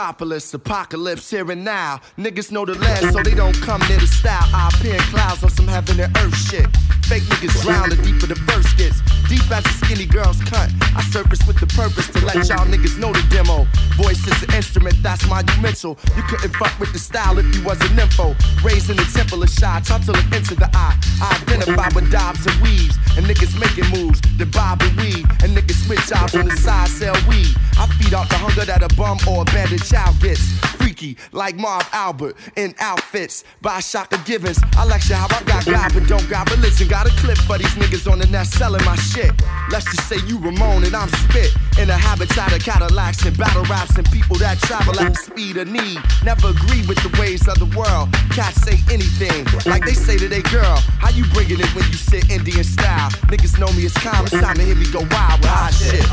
[0.05, 1.99] metropolis, apocalypse here and now.
[2.19, 4.45] Niggas know the last, so they don't come near the style.
[4.53, 6.67] I appear in clouds on some heaven and earth shit.
[7.09, 9.01] Fake niggas drown the deeper the verse gets.
[9.33, 10.69] Deep as a skinny girl's cut.
[10.95, 13.67] I surface with the purpose to let y'all niggas know the demo.
[13.97, 15.99] Voice is an instrument, that's monumental.
[16.17, 18.35] You couldn't fuck with the style if you was a info.
[18.65, 20.97] Raised in the temple of shy, to look into the eye.
[21.21, 22.97] I identify with dobs and weaves.
[23.17, 25.25] And niggas making moves, the bob and weave.
[25.43, 27.55] And niggas switch out on the side, sell weed.
[27.79, 30.43] I feed off the hunger that a bum or a abandoned child gets.
[30.79, 34.59] Freaky, like Marv Albert, in outfits by Shaka Givens.
[34.77, 36.89] I lecture how I got God, but don't got religion.
[36.89, 39.33] Got a clip for these niggas on the net selling my shit.
[39.71, 41.55] Let's just say you Ramon and I'm spit.
[41.79, 43.65] In a habitat of Cadillacs and battle
[43.97, 45.99] and people that travel at the speed of need.
[46.25, 48.09] Never agree with the ways of the world.
[48.33, 50.77] Cats say anything, like they say to their girl.
[50.99, 53.11] How you bringing it when you sit Indian style?
[53.29, 56.05] Niggas know me as calm, it's time to hear me go wild with hot shit.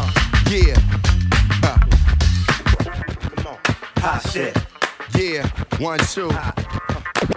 [0.52, 0.76] Yeah.
[1.64, 1.78] Huh.
[4.02, 4.58] Hot shit.
[5.16, 5.48] Yeah,
[5.80, 6.30] one, two.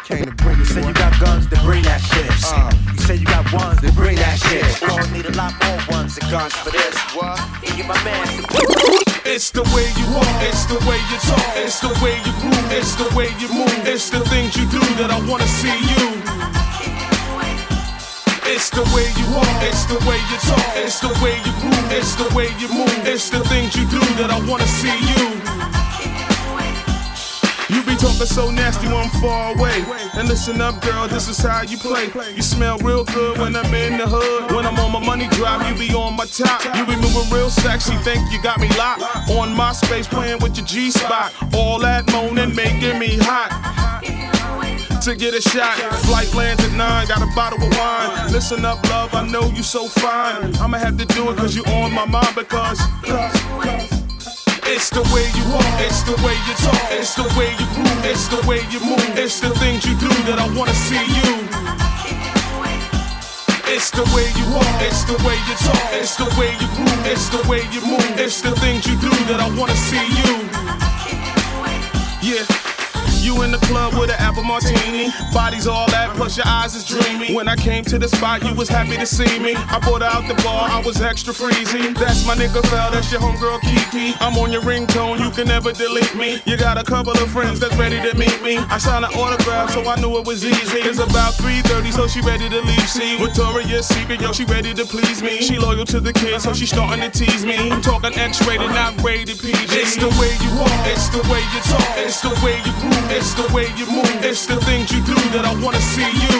[0.04, 0.66] Came to bring it.
[0.66, 2.30] Say you got guns to bring that shit.
[2.52, 2.70] Uh.
[2.92, 4.80] You say you got ones to bring that shit.
[4.80, 6.96] You gonna need a lot more ones and guns for this.
[7.14, 7.40] What?
[7.64, 11.80] And get my man It's the way you walk, it's the way you talk, it's
[11.80, 15.10] the way you groove, it's the way you move, it's the things you do that
[15.10, 16.20] I wanna see you.
[18.44, 21.88] It's the way you walk, it's the way you talk, it's the way you groove,
[21.90, 26.13] it's the way you move, it's the things you do that I wanna see you.
[27.70, 29.84] You be talking so nasty when I'm far away.
[30.14, 32.10] And listen up, girl, this is how you play.
[32.34, 34.52] You smell real good when I'm in the hood.
[34.54, 36.62] When I'm on my money drive, you be on my top.
[36.76, 39.02] You be moving real sexy, think you got me locked.
[39.30, 41.32] On my space, playing with your G spot.
[41.54, 43.50] All that moaning, making me hot.
[45.04, 48.32] To get a shot, flight lands at nine, got a bottle of wine.
[48.32, 50.54] Listen up, love, I know you so fine.
[50.56, 52.80] I'ma have to do it cause you on my mind because.
[54.66, 58.04] It's the way you walk, it's the way you talk, it's the way you groove,
[58.04, 61.32] it's the way you move, it's the things you do that I wanna see you.
[63.68, 67.06] It's the way you walk, it's the way you talk, it's the way you groove,
[67.06, 70.32] it's the way you move, it's the things you do that I wanna see you.
[72.22, 72.73] Yeah.
[73.24, 75.08] You in the club with an apple martini.
[75.32, 77.34] Body's all that, plus your eyes is dreamy.
[77.34, 79.54] When I came to the spot, you was happy to see me.
[79.56, 81.96] I brought out the bar, I was extra freezy.
[81.96, 84.12] That's my nigga Fel, that's your homegirl Kiki.
[84.20, 86.42] I'm on your ringtone, you can never delete me.
[86.44, 88.58] You got a couple of friends that's ready to meet me.
[88.68, 90.80] I signed an autograph, so I knew it was easy.
[90.84, 92.88] It's about 3:30, so she ready to leave.
[92.90, 95.40] See, Victoria's Secret, yo, she ready to please me.
[95.40, 97.70] She loyal to the kids, so she starting to tease me.
[97.70, 99.72] I'm talking X-rated, not rated PG.
[99.80, 103.12] It's the way you walk, it's the way you talk, it's the way you groove,
[103.14, 106.38] it's the way you move, it's the things you do that I wanna see you.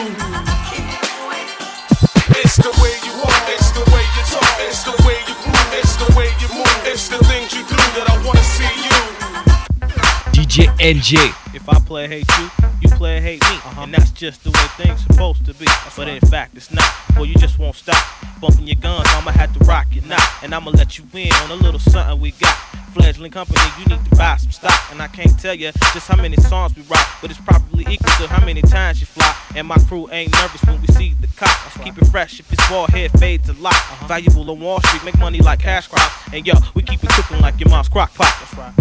[2.35, 5.71] It's the way you walk, it's the way you talk, it's the way you groove,
[5.79, 8.99] it's the way you move, it's the things you do that I wanna see you.
[10.35, 11.33] DJ NJ.
[11.55, 12.49] If I play hate you,
[12.81, 13.55] you play hate me.
[13.55, 13.81] Uh-huh.
[13.83, 15.65] And that's just the way things supposed to be.
[15.95, 16.85] but in fact, it's not.
[17.15, 18.03] Well, you just won't stop.
[18.41, 20.27] Bumping your guns, I'ma have to rock your knot.
[20.43, 22.74] And I'ma let you in on a little something we got.
[22.95, 24.71] Fledgling company, you need to buy some stock.
[24.89, 28.07] And I can't tell you just how many songs we rock, but it's probably equal
[28.19, 29.35] to how many times you fly.
[29.53, 31.49] And my crew ain't nervous when we see the cop.
[31.83, 33.73] Keep it fresh if it's bald head fades a lot.
[33.73, 34.07] Uh-huh.
[34.07, 36.15] Valuable on Wall Street, make money like cash crops.
[36.31, 38.33] And yo, we keep it cooking like your mom's crock pot.
[38.39, 38.73] That's right.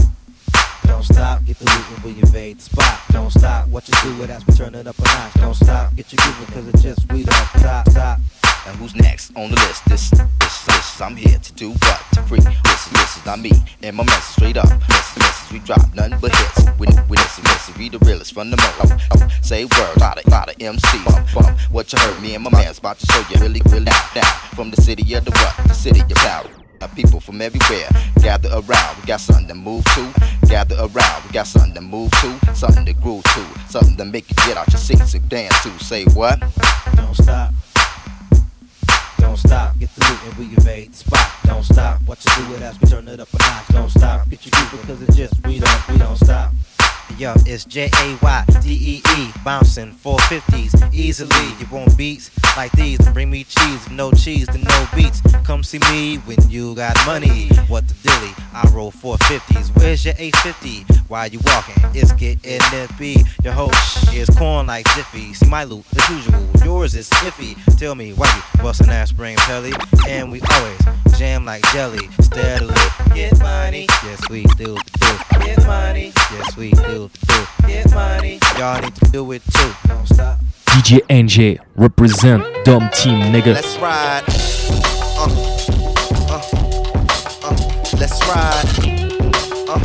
[0.87, 3.01] Don't stop, get the loot when we invade the spot.
[3.11, 5.35] Don't stop, what you do with as we turn it up a notch.
[5.35, 8.21] Don't stop, get your grooving cause it's just we don't stop, stop.
[8.67, 9.85] And who's next on the list?
[9.87, 12.01] This, this, this, I'm here to do what?
[12.15, 12.39] To free.
[12.39, 13.53] Listen, listen, I'm me
[13.83, 14.71] and my message straight up.
[14.89, 16.65] Listen, listen, we drop nothing but hits.
[16.79, 18.97] We, we listen, listen, we the realest from the mo.
[19.13, 21.05] Oh, say word, lot of, lot of MCs.
[21.05, 23.85] Bump, bump, what you heard, me and my man's about to show you really, really
[23.85, 24.33] now, now.
[24.55, 25.69] From the city of the what?
[25.69, 26.49] The city of power.
[26.95, 27.89] People from everywhere
[28.21, 28.97] gather around.
[29.01, 30.15] We got something to move to.
[30.47, 31.25] Gather around.
[31.25, 32.55] We got something to move to.
[32.55, 33.47] Something to groove to.
[33.69, 35.71] Something to make you get out your seats and dance to.
[35.83, 36.41] Say what?
[36.95, 37.53] Don't stop.
[39.19, 41.31] Don't stop, get the loot and we invade the spot.
[41.45, 43.69] Don't stop, what you do with us, we turn it up a notch.
[43.69, 46.53] Don't stop, get your groove because it's just we don't, we don't stop.
[47.17, 51.47] Yo, it's J A Y D E E, bouncing 450s easily.
[51.61, 52.99] You want beats like these?
[52.99, 53.89] Then bring me cheese.
[53.91, 55.23] No cheese, then no beats.
[55.45, 57.49] Come see me when you got money.
[57.69, 58.33] What the dilly?
[58.53, 59.77] I roll 450s.
[59.77, 60.95] Where's your 850?
[61.09, 61.77] while you walking.
[61.95, 63.17] It's getting nippy.
[63.43, 65.35] Your sh- is corn like Jiffy.
[65.35, 66.43] See my loot as usual.
[66.65, 67.55] Yours is iffy.
[67.79, 69.73] Tell me why you bustin' that spring pelly,
[70.09, 70.81] and we always
[71.19, 72.09] jam like jelly.
[72.21, 72.75] Steadily
[73.15, 73.87] get money.
[74.05, 75.19] Yes we do do.
[75.41, 76.13] Get money.
[76.33, 77.47] Yes we do do.
[77.67, 78.39] Get money.
[78.59, 79.73] Y'all need to do it too.
[79.87, 80.39] Don't stop.
[80.67, 83.55] DJ NJ represent Dom Team, nigga.
[83.55, 84.23] Let's ride.
[85.17, 85.29] Uh,
[86.31, 86.43] uh,
[87.45, 87.57] uh,
[87.99, 88.69] let's ride.
[89.69, 89.81] Uh,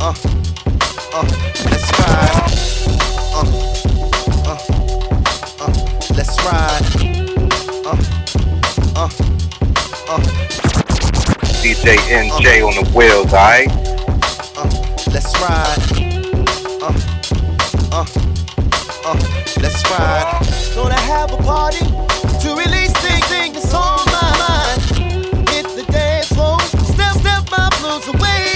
[0.00, 0.14] uh,
[1.12, 1.26] uh,
[1.70, 2.52] let's ride.
[3.32, 3.46] Uh,
[4.46, 4.58] uh,
[5.60, 5.72] uh,
[6.16, 6.86] let's ride.
[7.86, 7.96] Uh,
[8.96, 9.10] uh,
[10.08, 10.20] uh,
[11.62, 13.86] DJ NJ on the wheels, alright?
[15.12, 16.05] let's ride.
[19.66, 20.74] Let's ride.
[20.74, 21.84] Gonna have a party
[22.42, 25.48] to release things, things that's on my mind.
[25.50, 26.60] Hit the dance floor,
[26.94, 28.54] step, step my blues away.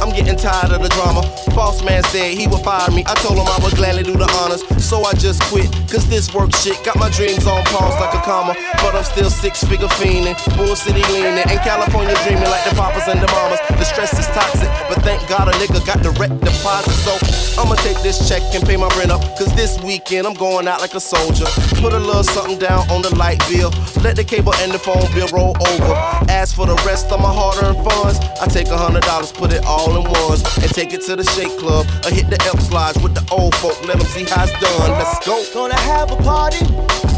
[0.00, 1.22] I'm getting tired of the drama.
[1.54, 3.02] Boss man said he would fire me.
[3.06, 4.62] I told him I would gladly do the honors.
[4.88, 5.68] So I just quit.
[5.92, 8.54] Cause this work shit got my dreams on pause like a comma.
[8.80, 10.32] But I'm still six figure fiending.
[10.56, 11.44] Bull City leaning.
[11.44, 13.60] And California dreaming like the papas and the mamas.
[13.68, 14.70] The stress is toxic.
[14.88, 16.96] But thank God a nigga got the rent deposit.
[17.04, 17.12] So
[17.60, 19.20] I'ma take this check and pay my rent up.
[19.36, 21.44] Cause this weekend I'm going out like a soldier.
[21.84, 23.68] Put a little something down on the light bill.
[24.02, 25.94] Let the cable and the phone bill roll over.
[26.32, 29.52] Ask for the rest of my hard earned funds, I take a hundred dollars, put
[29.52, 31.84] it all in ones, and take it to the shake club.
[32.06, 34.77] Or hit the Elp slides with the old folk, let them see how it's done.
[34.86, 35.44] Let's go.
[35.52, 36.64] Gonna have a party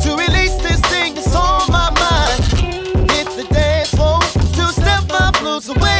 [0.02, 3.10] to release this thing that's on my mind.
[3.10, 5.99] Hit the dance floor to step my blues away.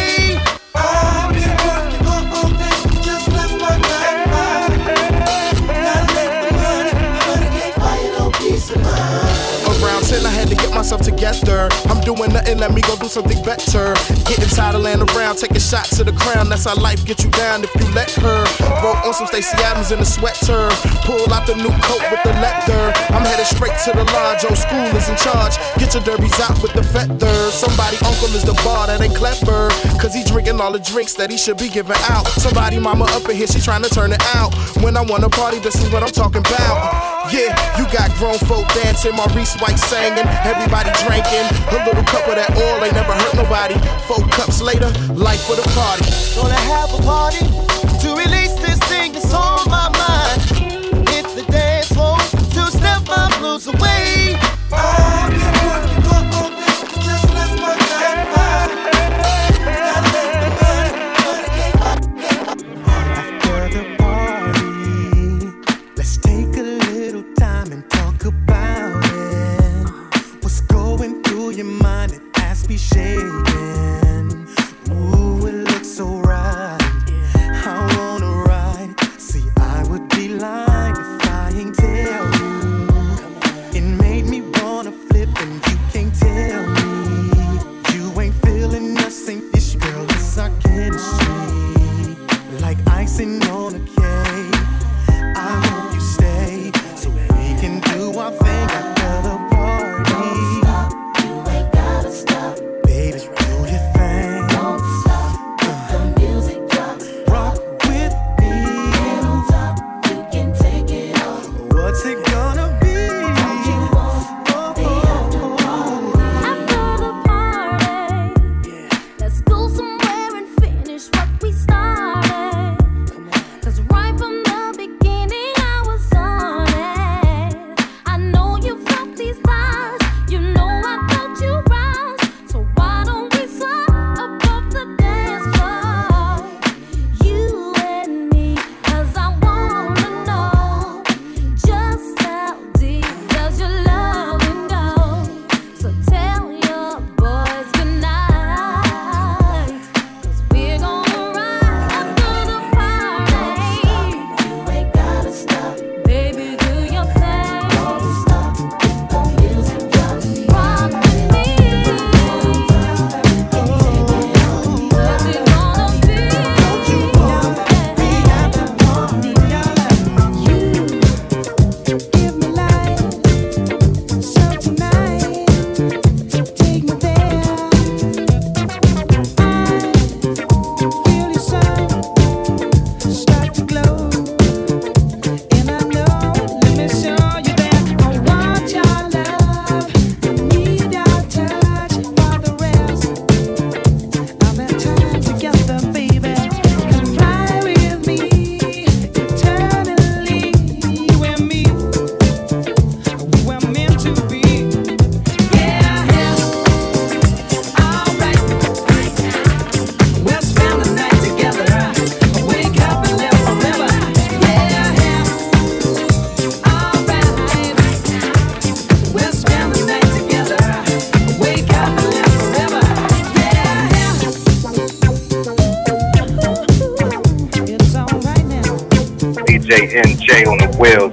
[11.31, 13.95] I'm doing nothing, let me go do something better.
[14.27, 16.49] Getting tired of laying around, taking shots to the crown.
[16.49, 18.43] That's how life get you down if you let her.
[18.83, 20.69] Broke on some Stacy Adams in a sweater.
[21.07, 22.93] Pull out the new coat with the leather.
[23.15, 24.45] I'm headed straight to the lodge.
[24.45, 25.55] Old school is in charge.
[25.79, 27.55] Get your derbies out with the feathers.
[27.55, 29.71] Somebody uncle is the bar that ain't clever.
[30.03, 32.27] Cause he drinking all the drinks that he should be giving out.
[32.43, 34.51] Somebody mama up in here, she trying to turn it out.
[34.83, 37.20] When I wanna party, this is what I'm talking about.
[37.33, 41.47] Yeah, you got grown folk dancing, Maurice White singing, everybody drinking.
[41.71, 43.79] A little cup of that oil ain't never hurt nobody.
[44.11, 46.11] Four cups later, life for the party.
[46.35, 47.47] Gonna have a party
[48.03, 51.09] to release this thing that's on my mind.
[51.09, 54.35] Hit the dance floor to step my blues away.
[54.73, 55.00] I've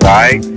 [0.07, 0.56] the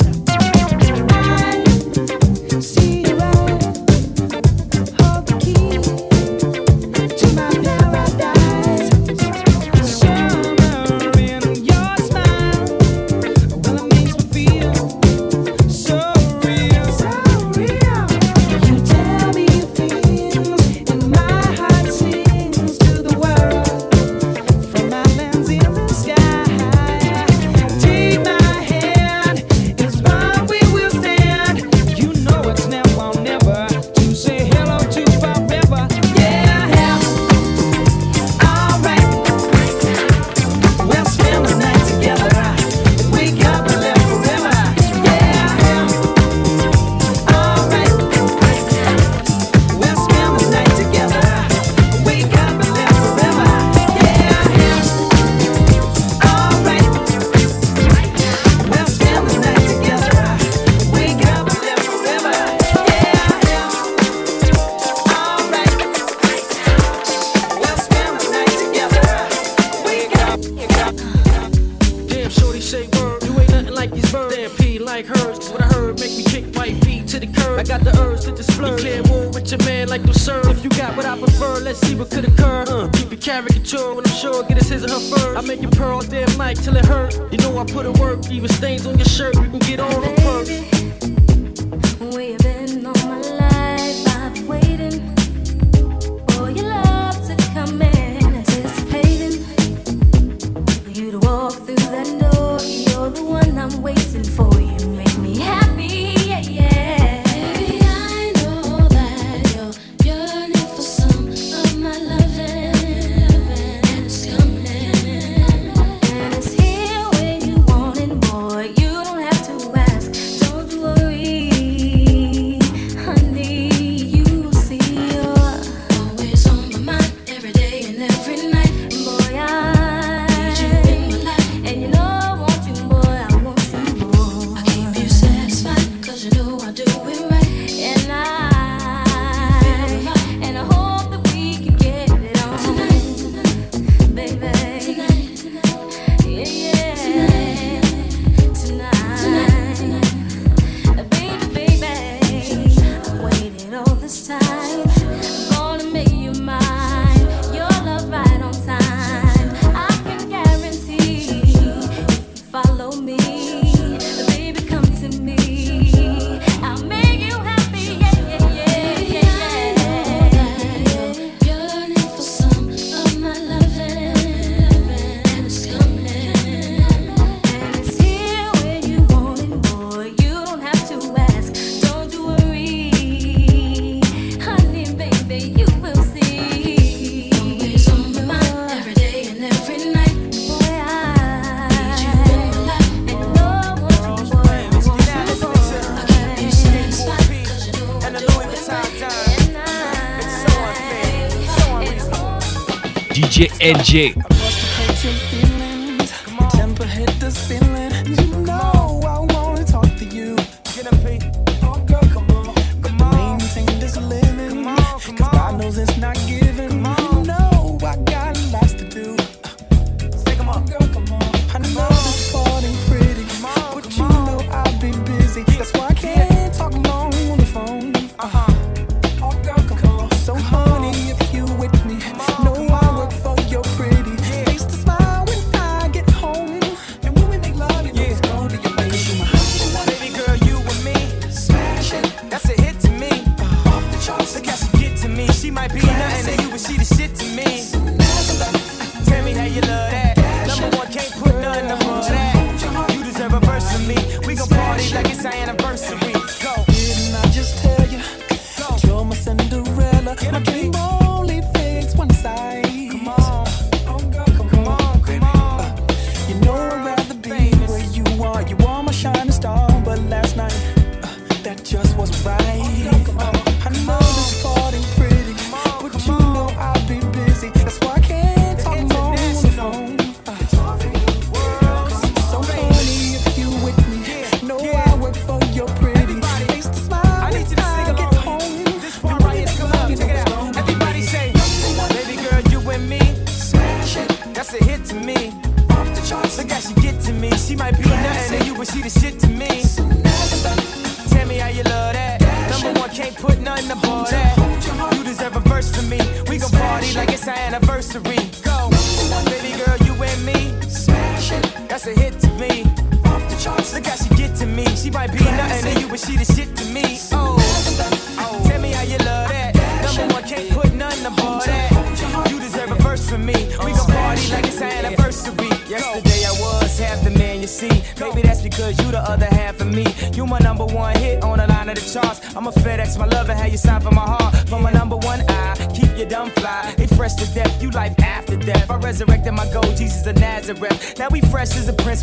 [203.61, 204.39] NJ.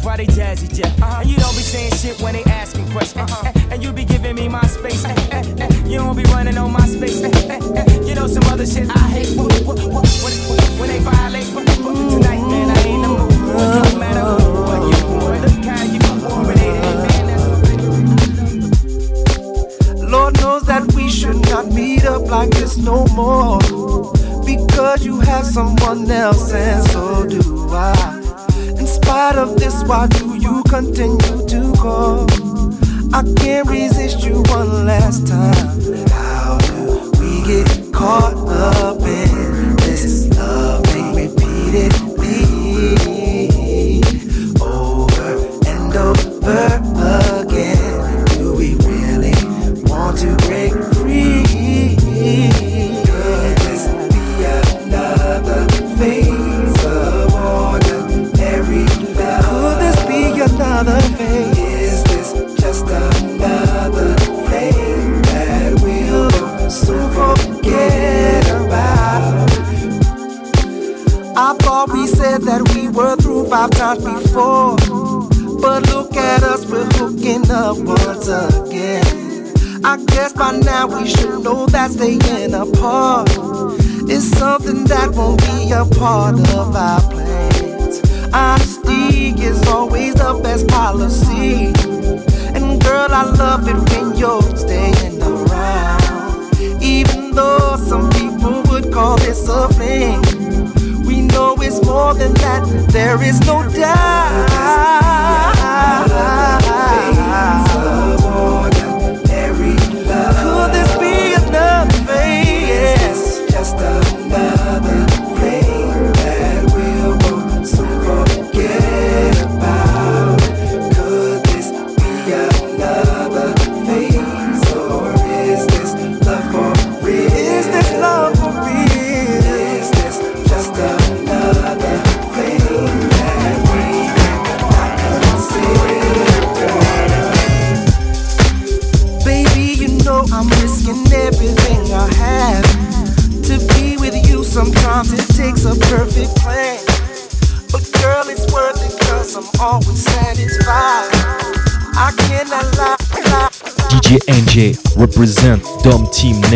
[0.08, 0.86] why they jazz at you.
[0.86, 1.20] Uh-huh.
[1.20, 3.30] And you don't be saying shit when they asking questions.
[3.30, 3.50] Uh-huh.
[3.50, 3.74] uh-huh.
[3.74, 5.04] And, you be giving me my space.
[5.04, 7.20] And, and, you don't be running on my space.
[8.08, 9.36] You know some other shit I hate.
[9.36, 9.50] When,
[10.88, 13.32] they violate tonight, man, I ain't the move.
[13.32, 14.24] It don't matter
[14.68, 16.58] what you want, the kind you want, it
[20.00, 20.10] man.
[20.10, 23.60] Lord knows that we should not meet up like this no more.
[24.46, 28.17] Because you have someone else, and so do I
[29.18, 32.28] tired of this, why do you continue to call?
[33.12, 35.70] I can't resist you one last time.
[36.10, 38.37] How do we get caught?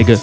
[0.02, 0.18] 一个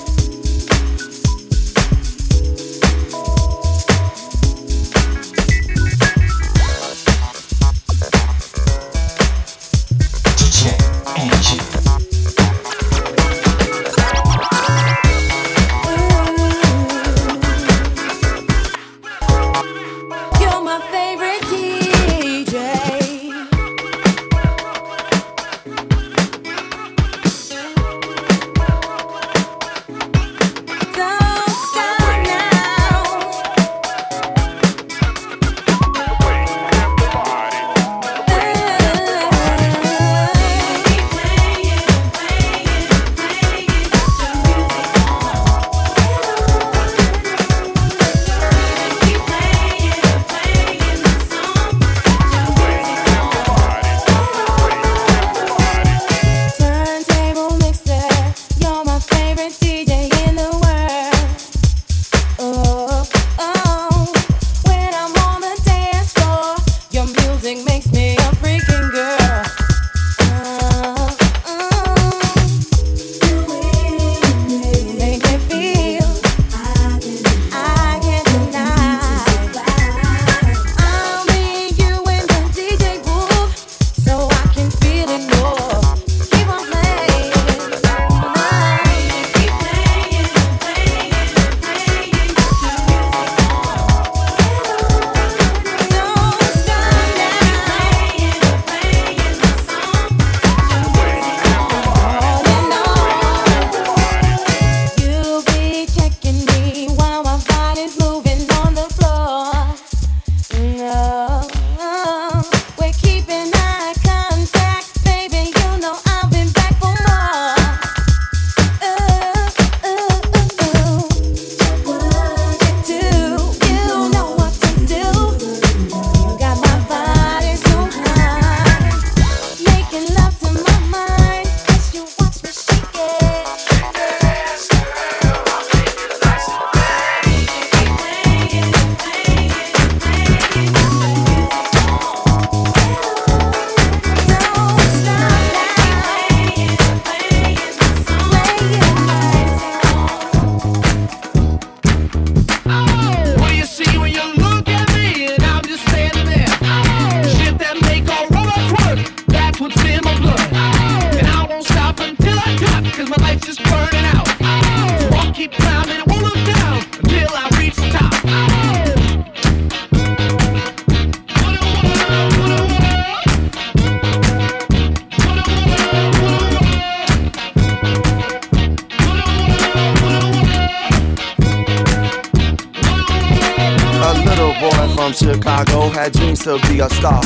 [185.19, 187.21] Chicago, had dreams to be a star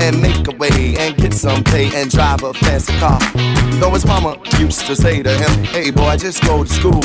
[0.00, 3.18] and make a way and get some pay and drive a fancy car.
[3.80, 7.00] Though his mama used to say to him, Hey boy, just go to school.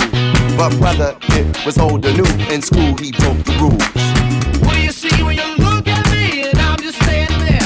[0.55, 4.61] But whether it was old or new, in school he broke the rules.
[4.61, 7.65] What do you see when you look at me and I'm just standing there?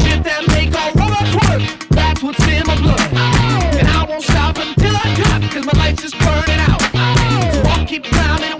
[0.00, 3.00] Shit that make all robots work, that's what's in my blood.
[3.76, 6.80] And I won't stop until I cut, cause my life's just burning out.
[6.80, 8.54] So I'll keep climbing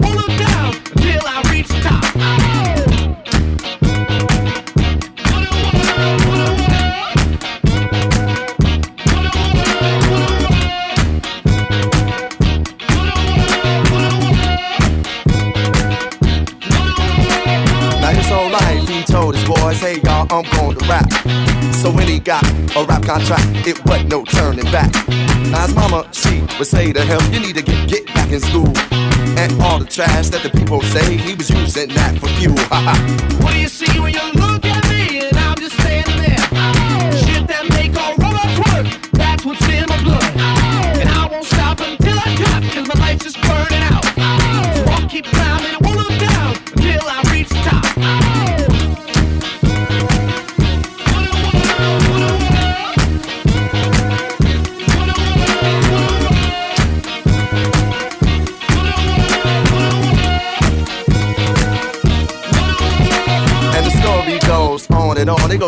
[22.25, 22.43] got
[22.75, 24.91] a rap contract, it wasn't no turning back.
[25.05, 28.73] His mama, she would say to him, you need to get, get back in school.
[29.37, 32.57] And all the trash that the people say, he was using that for fuel.
[33.43, 36.45] What do you see when you look at me and I'm just standing there?
[37.13, 40.23] Shit that make all robots work, that's what's in my blood.
[40.97, 44.03] And I won't stop until I cut, cause my life's just burning out.
[44.03, 45.84] So I'll keep climbing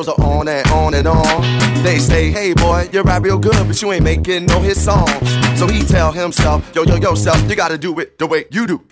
[0.02, 0.48] and on.
[0.48, 1.84] And on and on.
[1.84, 5.30] They say, hey boy, you rap real good, but you ain't making no hit songs.
[5.60, 8.84] So he tell himself, yo, yo, yourself, you gotta do it the way you do.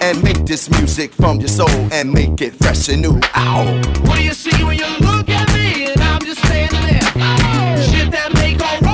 [0.00, 3.20] And make this music from your soul and make it fresh and new.
[3.34, 3.80] Ow.
[4.06, 7.82] What do you see when you look at me and I'm just standing there?
[7.82, 8.87] Shit that make all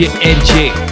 [0.00, 0.89] DJ NJ.